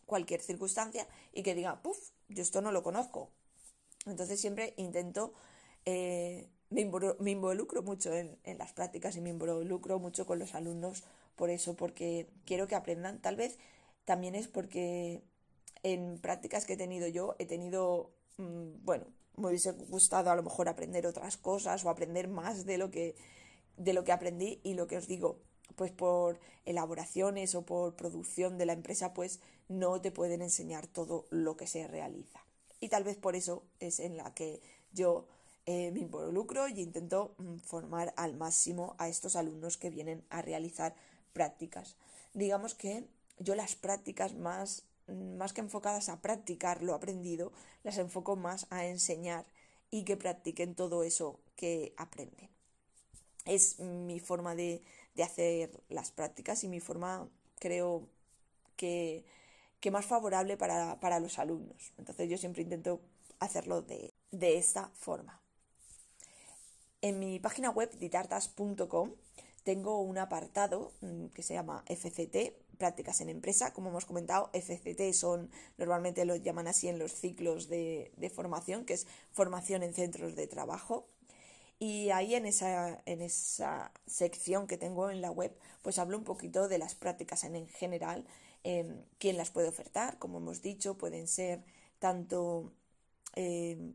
cualquier 0.05 0.39
circunstancia 0.39 1.05
y 1.33 1.43
que 1.43 1.53
diga, 1.53 1.81
puff, 1.81 2.11
yo 2.29 2.41
esto 2.41 2.61
no 2.61 2.71
lo 2.71 2.81
conozco. 2.81 3.29
Entonces 4.05 4.39
siempre 4.39 4.73
intento, 4.77 5.33
eh, 5.83 6.47
me, 6.69 6.81
involucro, 6.81 7.81
mucho 7.81 8.13
en, 8.13 8.37
las 8.57 8.73
prácticas 8.73 9.15
y 9.15 9.21
me 9.21 9.29
involucro 9.29 9.99
mucho 9.99 10.25
con 10.25 10.39
los 10.39 10.55
alumnos 10.55 11.03
por 11.35 11.49
eso, 11.49 11.75
porque 11.75 12.29
quiero 12.45 12.67
que 12.67 12.75
aprendan. 12.75 13.21
Tal 13.21 13.35
vez 13.35 13.57
también 14.05 14.35
es 14.35 14.47
porque 14.47 15.23
en 15.83 16.19
prácticas 16.19 16.65
que 16.65 16.73
he 16.73 16.77
tenido 16.77 17.07
yo 17.07 17.35
he 17.39 17.45
tenido, 17.45 18.11
mm, 18.37 18.83
bueno, 18.83 19.05
me 19.37 19.49
hubiese 19.49 19.71
gustado 19.71 20.31
a 20.31 20.35
lo 20.35 20.43
mejor 20.43 20.67
aprender 20.67 21.05
otras 21.05 21.37
cosas 21.37 21.85
o 21.85 21.89
aprender 21.89 22.27
más 22.27 22.65
de 22.65 22.77
lo 22.77 22.89
que, 22.91 23.15
de 23.77 23.93
lo 23.93 24.03
que 24.03 24.11
aprendí 24.11 24.59
y 24.63 24.73
lo 24.73 24.87
que 24.87 24.97
os 24.97 25.07
digo, 25.07 25.39
pues 25.75 25.91
por 25.91 26.39
elaboraciones 26.65 27.55
o 27.55 27.65
por 27.65 27.95
producción 27.95 28.57
de 28.57 28.65
la 28.65 28.73
empresa, 28.73 29.13
pues 29.13 29.39
no 29.69 30.01
te 30.01 30.11
pueden 30.11 30.41
enseñar 30.41 30.87
todo 30.87 31.27
lo 31.29 31.55
que 31.55 31.67
se 31.67 31.87
realiza. 31.87 32.43
Y 32.79 32.89
tal 32.89 33.03
vez 33.03 33.17
por 33.17 33.35
eso 33.35 33.63
es 33.79 33.99
en 33.99 34.17
la 34.17 34.33
que 34.33 34.61
yo 34.91 35.27
eh, 35.67 35.91
me 35.91 35.99
involucro 35.99 36.67
y 36.67 36.81
intento 36.81 37.35
mm, 37.37 37.57
formar 37.57 38.13
al 38.17 38.35
máximo 38.35 38.95
a 38.97 39.07
estos 39.07 39.35
alumnos 39.35 39.77
que 39.77 39.91
vienen 39.91 40.23
a 40.29 40.41
realizar 40.41 40.95
prácticas. 41.33 41.95
Digamos 42.33 42.73
que 42.73 43.05
yo 43.37 43.53
las 43.53 43.75
prácticas 43.75 44.33
más 44.33 44.87
más 45.07 45.53
que 45.53 45.61
enfocadas 45.61 46.09
a 46.09 46.21
practicar 46.21 46.83
lo 46.83 46.93
aprendido, 46.93 47.51
las 47.83 47.97
enfoco 47.97 48.35
más 48.35 48.67
a 48.69 48.85
enseñar 48.85 49.45
y 49.89 50.03
que 50.03 50.17
practiquen 50.17 50.75
todo 50.75 51.03
eso 51.03 51.39
que 51.55 51.93
aprenden. 51.97 52.49
Es 53.45 53.79
mi 53.79 54.19
forma 54.19 54.55
de, 54.55 54.83
hacer 55.23 55.71
las 55.89 56.11
prácticas 56.11 56.63
y 56.63 56.67
mi 56.67 56.79
forma, 56.79 57.27
creo, 57.59 58.07
que, 58.75 59.25
más 59.91 60.05
favorable 60.05 60.57
para, 60.57 61.19
los 61.21 61.39
alumnos. 61.39 61.93
Entonces 61.97 62.29
yo 62.29 62.37
siempre 62.37 62.61
intento 62.61 62.99
hacerlo 63.39 63.81
de, 63.81 64.13
de 64.31 64.57
esta 64.57 64.89
forma. 64.89 65.41
En 67.01 67.19
mi 67.19 67.39
página 67.39 67.69
web 67.69 67.91
ditartas.com 67.99 69.11
tengo 69.63 70.01
un 70.01 70.17
apartado 70.17 70.93
mm, 71.01 71.27
que 71.27 71.43
se 71.43 71.53
llama 71.53 71.83
FCT, 71.87 72.53
prácticas 72.77 73.21
en 73.21 73.29
empresa. 73.29 73.73
Como 73.73 73.89
hemos 73.89 74.05
comentado, 74.05 74.49
FCT 74.53 75.13
son, 75.13 75.51
normalmente 75.77 76.25
lo 76.25 76.35
llaman 76.35 76.67
así 76.67 76.87
en 76.87 76.97
los 76.97 77.13
ciclos 77.13 77.67
de, 77.67 78.31
formación, 78.33 78.85
que 78.85 78.93
es 78.93 79.05
formación 79.31 79.83
en 79.83 79.93
centros 79.93 80.35
de 80.35 80.47
trabajo. 80.47 81.07
Y 81.79 82.09
ahí 82.09 82.33
en 82.33 82.47
esa, 82.47 83.01
en 83.05 83.21
esa 83.21 83.91
sección 84.07 84.65
que 84.65 84.77
tengo 84.77 85.11
en 85.11 85.21
la 85.21 85.29
web, 85.29 85.55
pues 85.83 85.99
hablo 85.99 86.17
un 86.17 86.23
poquito 86.23 86.67
de 86.67 86.79
las 86.79 86.95
prácticas 86.95 87.43
en, 87.43 87.67
general, 87.67 88.25
em, 88.63 89.03
quién 89.19 89.37
las 89.37 89.51
puede 89.51 89.67
ofertar, 89.67 90.17
como 90.17 90.39
hemos 90.39 90.61
dicho, 90.63 90.97
pueden 90.97 91.27
ser 91.27 91.63
tanto 91.99 92.73
em, 93.35 93.93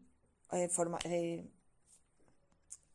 eh, 0.52 0.68
eh, 1.04 1.48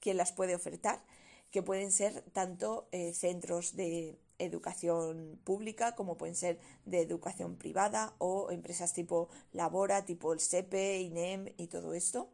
quién 0.07 0.15
las 0.15 0.31
puede 0.31 0.55
ofertar, 0.55 1.03
que 1.51 1.61
pueden 1.61 1.91
ser 1.91 2.21
tanto 2.31 2.87
eh, 2.93 3.11
centros 3.13 3.75
de 3.75 4.17
educación 4.39 5.37
pública 5.43 5.95
como 5.95 6.15
pueden 6.15 6.33
ser 6.33 6.61
de 6.85 7.01
educación 7.01 7.57
privada 7.57 8.13
o 8.17 8.49
empresas 8.49 8.93
tipo 8.93 9.27
Labora, 9.51 10.05
tipo 10.05 10.31
el 10.31 10.39
SEPE, 10.39 11.01
INEM 11.01 11.49
y 11.57 11.67
todo 11.67 11.93
esto. 11.93 12.29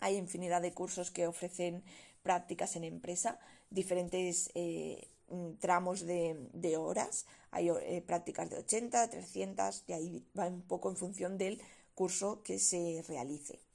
Hay 0.00 0.16
infinidad 0.16 0.60
de 0.60 0.74
cursos 0.74 1.10
que 1.10 1.26
ofrecen 1.26 1.82
prácticas 2.22 2.76
en 2.76 2.84
empresa, 2.84 3.40
diferentes 3.70 4.50
eh, 4.54 5.08
mm, 5.30 5.52
tramos 5.58 6.04
de, 6.04 6.76
horas. 6.76 7.24
Hay 7.50 7.70
eh, 7.70 8.04
prácticas 8.06 8.50
de 8.50 8.58
80, 8.58 9.08
300 9.08 9.84
y 9.86 9.92
ahí 9.94 10.26
va 10.38 10.48
un 10.48 10.60
poco 10.60 10.90
en 10.90 10.96
función 10.96 11.38
del 11.38 11.62
curso 11.94 12.42
que 12.42 12.58
se 12.58 13.02
realice. 13.08 13.69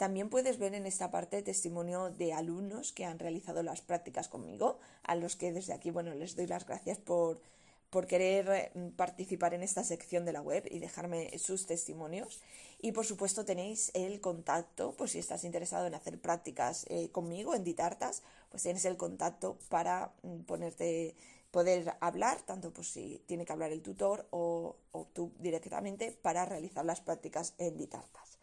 También 0.00 0.30
puedes 0.30 0.58
ver 0.58 0.72
en 0.74 0.86
esta 0.86 1.10
parte 1.10 1.42
testimonio 1.42 2.08
de 2.08 2.32
alumnos 2.32 2.90
que 2.90 3.04
han 3.04 3.18
realizado 3.18 3.62
las 3.62 3.82
prácticas 3.82 4.28
conmigo, 4.28 4.78
a 5.02 5.14
los 5.14 5.36
que 5.36 5.52
desde 5.52 5.74
aquí, 5.74 5.90
bueno, 5.90 6.14
les 6.14 6.36
doy 6.36 6.46
las 6.46 6.64
gracias 6.64 6.96
por, 6.96 7.42
por 7.90 8.06
querer 8.06 8.72
mm, 8.72 8.96
participar 8.96 9.52
en 9.52 9.62
esta 9.62 9.84
sección 9.84 10.24
de 10.24 10.32
la 10.32 10.40
web 10.40 10.66
y 10.70 10.78
dejarme 10.78 11.38
sus 11.38 11.66
testimonios. 11.66 12.40
Y 12.80 12.92
por 12.92 13.04
supuesto 13.04 13.44
tenéis 13.44 13.90
el 13.92 14.22
contacto, 14.22 14.94
pues 14.96 15.10
si 15.10 15.18
estás 15.18 15.44
interesado 15.44 15.86
en 15.86 15.94
hacer 15.94 16.18
prácticas 16.18 16.86
eh, 16.88 17.10
conmigo 17.10 17.54
en 17.54 17.62
Ditartas, 17.62 18.22
pues 18.48 18.62
tienes 18.62 18.86
el 18.86 18.96
contacto 18.96 19.58
para 19.68 20.14
mm, 20.22 20.44
ponerte, 20.44 21.14
poder 21.50 21.92
hablar, 22.00 22.40
tanto 22.46 22.72
pues 22.72 22.88
si 22.90 23.22
tiene 23.26 23.44
que 23.44 23.52
hablar 23.52 23.70
el 23.70 23.82
tutor 23.82 24.26
o, 24.30 24.76
o 24.92 25.06
tú 25.12 25.30
directamente 25.40 26.10
para 26.22 26.46
realizar 26.46 26.86
las 26.86 27.02
prácticas 27.02 27.52
en 27.58 27.76
Ditartas. 27.76 28.39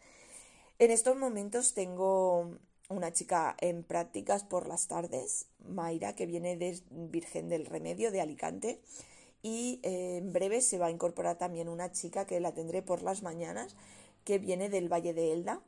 En 0.80 0.92
estos 0.92 1.16
momentos 1.16 1.74
tengo 1.74 2.56
una 2.88 3.12
chica 3.12 3.56
en 3.60 3.82
prácticas 3.82 4.44
por 4.44 4.68
las 4.68 4.86
tardes, 4.86 5.46
Mayra, 5.58 6.14
que 6.14 6.24
viene 6.24 6.56
de 6.56 6.80
Virgen 6.90 7.48
del 7.48 7.66
Remedio, 7.66 8.12
de 8.12 8.20
Alicante. 8.20 8.80
Y 9.42 9.80
eh, 9.82 10.18
en 10.18 10.32
breve 10.32 10.60
se 10.60 10.78
va 10.78 10.86
a 10.86 10.90
incorporar 10.92 11.36
también 11.36 11.68
una 11.68 11.90
chica 11.90 12.26
que 12.26 12.38
la 12.38 12.54
tendré 12.54 12.82
por 12.82 13.02
las 13.02 13.22
mañanas, 13.22 13.74
que 14.22 14.38
viene 14.38 14.68
del 14.68 14.92
Valle 14.92 15.14
de 15.14 15.32
Elda. 15.32 15.62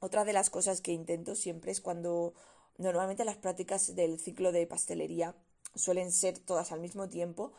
Otra 0.00 0.26
de 0.26 0.34
las 0.34 0.50
cosas 0.50 0.82
que 0.82 0.92
intento 0.92 1.34
siempre 1.34 1.72
es 1.72 1.80
cuando 1.80 2.34
normalmente 2.76 3.24
las 3.24 3.36
prácticas 3.36 3.94
del 3.96 4.20
ciclo 4.20 4.52
de 4.52 4.66
pastelería 4.66 5.34
suelen 5.74 6.12
ser 6.12 6.38
todas 6.38 6.72
al 6.72 6.80
mismo 6.80 7.08
tiempo, 7.08 7.54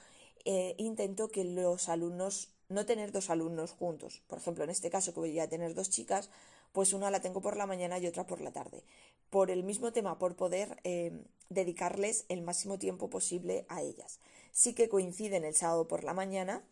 eh, 0.46 0.76
intento 0.78 1.30
que 1.30 1.44
los 1.44 1.90
alumnos, 1.90 2.50
no 2.70 2.86
tener 2.86 3.12
dos 3.12 3.30
alumnos 3.30 3.72
juntos. 3.72 4.22
Por 4.28 4.40
ejemplo, 4.40 4.64
en 4.64 4.70
este 4.70 4.90
caso 4.90 5.14
que 5.14 5.20
voy 5.20 5.40
a 5.40 5.50
tener 5.50 5.74
dos 5.74 5.90
chicas, 5.90 6.30
pues 6.74 6.94
una 6.94 7.12
la 7.12 7.22
tengo 7.22 7.42
por 7.42 7.58
la 7.58 7.66
mañana 7.66 7.98
y 8.00 8.08
otra 8.08 8.28
por 8.28 8.42
la 8.42 8.52
tarde. 8.52 8.84
Por 9.30 9.52
el 9.52 9.64
mismo 9.64 9.92
tema, 9.94 10.18
por 10.20 10.36
poder 10.36 10.78
eh, 10.84 11.12
dedicarles 11.50 12.26
el 12.30 12.42
máximo 12.42 12.78
tiempo 12.78 13.10
posible 13.10 13.66
a 13.70 13.82
ellas. 13.82 14.20
Sí 14.52 14.74
que 14.74 14.90
coinciden 14.90 15.46
el 15.46 15.56
sábado 15.56 15.88
por 15.88 16.04
la 16.04 16.14
mañana, 16.14 16.64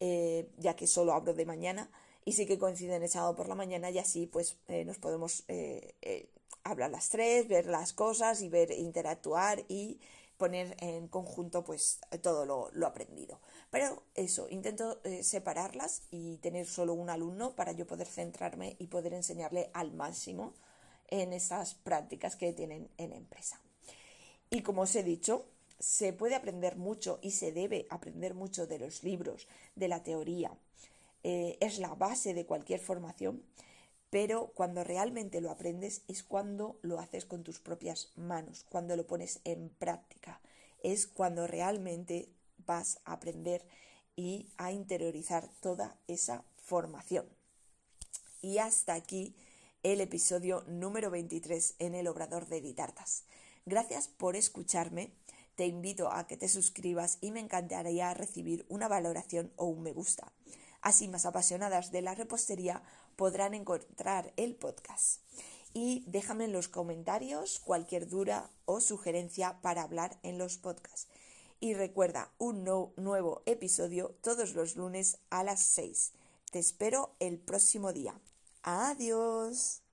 eh, 0.00 0.48
ya 0.58 0.76
que 0.76 0.86
solo 0.86 1.12
abro 1.12 1.34
de 1.34 1.46
mañana, 1.46 1.90
y 2.24 2.32
sí 2.32 2.46
que 2.46 2.58
coinciden 2.58 3.02
el 3.02 3.08
sábado 3.08 3.34
por 3.34 3.48
la 3.48 3.54
mañana 3.54 3.90
y 3.90 3.98
así 3.98 4.26
pues 4.26 4.56
eh, 4.68 4.84
nos 4.84 4.98
podemos 4.98 5.44
hablar 6.62 6.90
las 6.90 7.08
tres, 7.08 7.48
ver 7.48 7.66
las 7.66 7.94
cosas 7.94 8.42
y 8.42 8.50
ver 8.50 8.70
interactuar 8.70 9.64
y 9.68 9.98
poner 10.38 10.76
en 10.80 11.08
conjunto 11.08 11.64
pues 11.64 11.98
todo 12.22 12.46
lo, 12.46 12.86
aprendido. 12.86 13.40
Pero 13.70 14.04
eso, 14.14 14.48
intento 14.48 15.00
eh, 15.04 15.22
separarlas 15.22 16.02
y 16.10 16.38
tener 16.38 16.66
solo 16.66 16.94
un 16.94 17.10
alumno 17.10 17.54
para 17.54 17.72
yo 17.72 17.86
poder 17.86 18.06
centrarme 18.06 18.76
y 18.78 18.86
poder 18.86 19.12
enseñarle 19.12 19.70
al 19.74 19.92
máximo 19.92 20.54
en 21.08 21.32
esas 21.32 21.74
prácticas 21.74 22.36
que 22.36 22.52
tienen 22.52 22.88
en 22.96 23.12
empresa. 23.12 23.60
Y 24.48 24.62
como 24.62 24.82
os 24.82 24.94
he 24.94 25.02
dicho, 25.02 25.46
se 25.78 26.12
puede 26.12 26.34
aprender 26.34 26.76
mucho 26.76 27.18
y 27.20 27.32
se 27.32 27.52
debe 27.52 27.86
aprender 27.90 28.34
mucho 28.34 28.66
de 28.66 28.78
los 28.78 29.02
libros, 29.02 29.48
de 29.74 29.88
la 29.88 30.02
teoría. 30.02 30.52
Eh, 31.24 31.58
es 31.60 31.78
la 31.78 31.94
base 31.94 32.32
de 32.32 32.46
cualquier 32.46 32.80
formación 32.80 33.42
pero 34.10 34.52
cuando 34.54 34.84
realmente 34.84 35.40
lo 35.40 35.50
aprendes 35.50 36.02
es 36.08 36.22
cuando 36.22 36.78
lo 36.82 36.98
haces 36.98 37.24
con 37.24 37.44
tus 37.44 37.58
propias 37.58 38.12
manos, 38.16 38.64
cuando 38.70 38.96
lo 38.96 39.06
pones 39.06 39.40
en 39.44 39.68
práctica, 39.68 40.40
es 40.82 41.06
cuando 41.06 41.46
realmente 41.46 42.28
vas 42.66 43.00
a 43.04 43.12
aprender 43.12 43.66
y 44.16 44.48
a 44.56 44.72
interiorizar 44.72 45.48
toda 45.60 45.96
esa 46.06 46.44
formación. 46.56 47.26
Y 48.40 48.58
hasta 48.58 48.94
aquí 48.94 49.34
el 49.82 50.00
episodio 50.00 50.64
número 50.66 51.10
23 51.10 51.76
en 51.78 51.94
el 51.94 52.06
Obrador 52.08 52.46
de 52.46 52.60
Ditartas. 52.60 53.24
Gracias 53.66 54.08
por 54.08 54.36
escucharme. 54.36 55.12
Te 55.54 55.66
invito 55.66 56.10
a 56.10 56.26
que 56.26 56.36
te 56.36 56.48
suscribas 56.48 57.18
y 57.20 57.30
me 57.30 57.40
encantaría 57.40 58.14
recibir 58.14 58.64
una 58.68 58.88
valoración 58.88 59.52
o 59.56 59.66
un 59.66 59.82
me 59.82 59.92
gusta. 59.92 60.32
Así 60.80 61.08
más 61.08 61.26
apasionadas 61.26 61.90
de 61.90 62.02
la 62.02 62.14
repostería 62.14 62.82
podrán 63.18 63.52
encontrar 63.52 64.32
el 64.36 64.54
podcast. 64.54 65.20
Y 65.74 66.04
déjame 66.06 66.44
en 66.44 66.52
los 66.52 66.68
comentarios 66.68 67.58
cualquier 67.58 68.08
duda 68.08 68.48
o 68.64 68.80
sugerencia 68.80 69.60
para 69.60 69.82
hablar 69.82 70.18
en 70.22 70.38
los 70.38 70.56
podcasts. 70.56 71.08
Y 71.58 71.74
recuerda, 71.74 72.30
un 72.38 72.62
nuevo 72.96 73.42
episodio 73.44 74.14
todos 74.22 74.54
los 74.54 74.76
lunes 74.76 75.18
a 75.30 75.42
las 75.42 75.60
6. 75.60 76.12
Te 76.52 76.60
espero 76.60 77.16
el 77.18 77.38
próximo 77.38 77.92
día. 77.92 78.14
Adiós. 78.62 79.87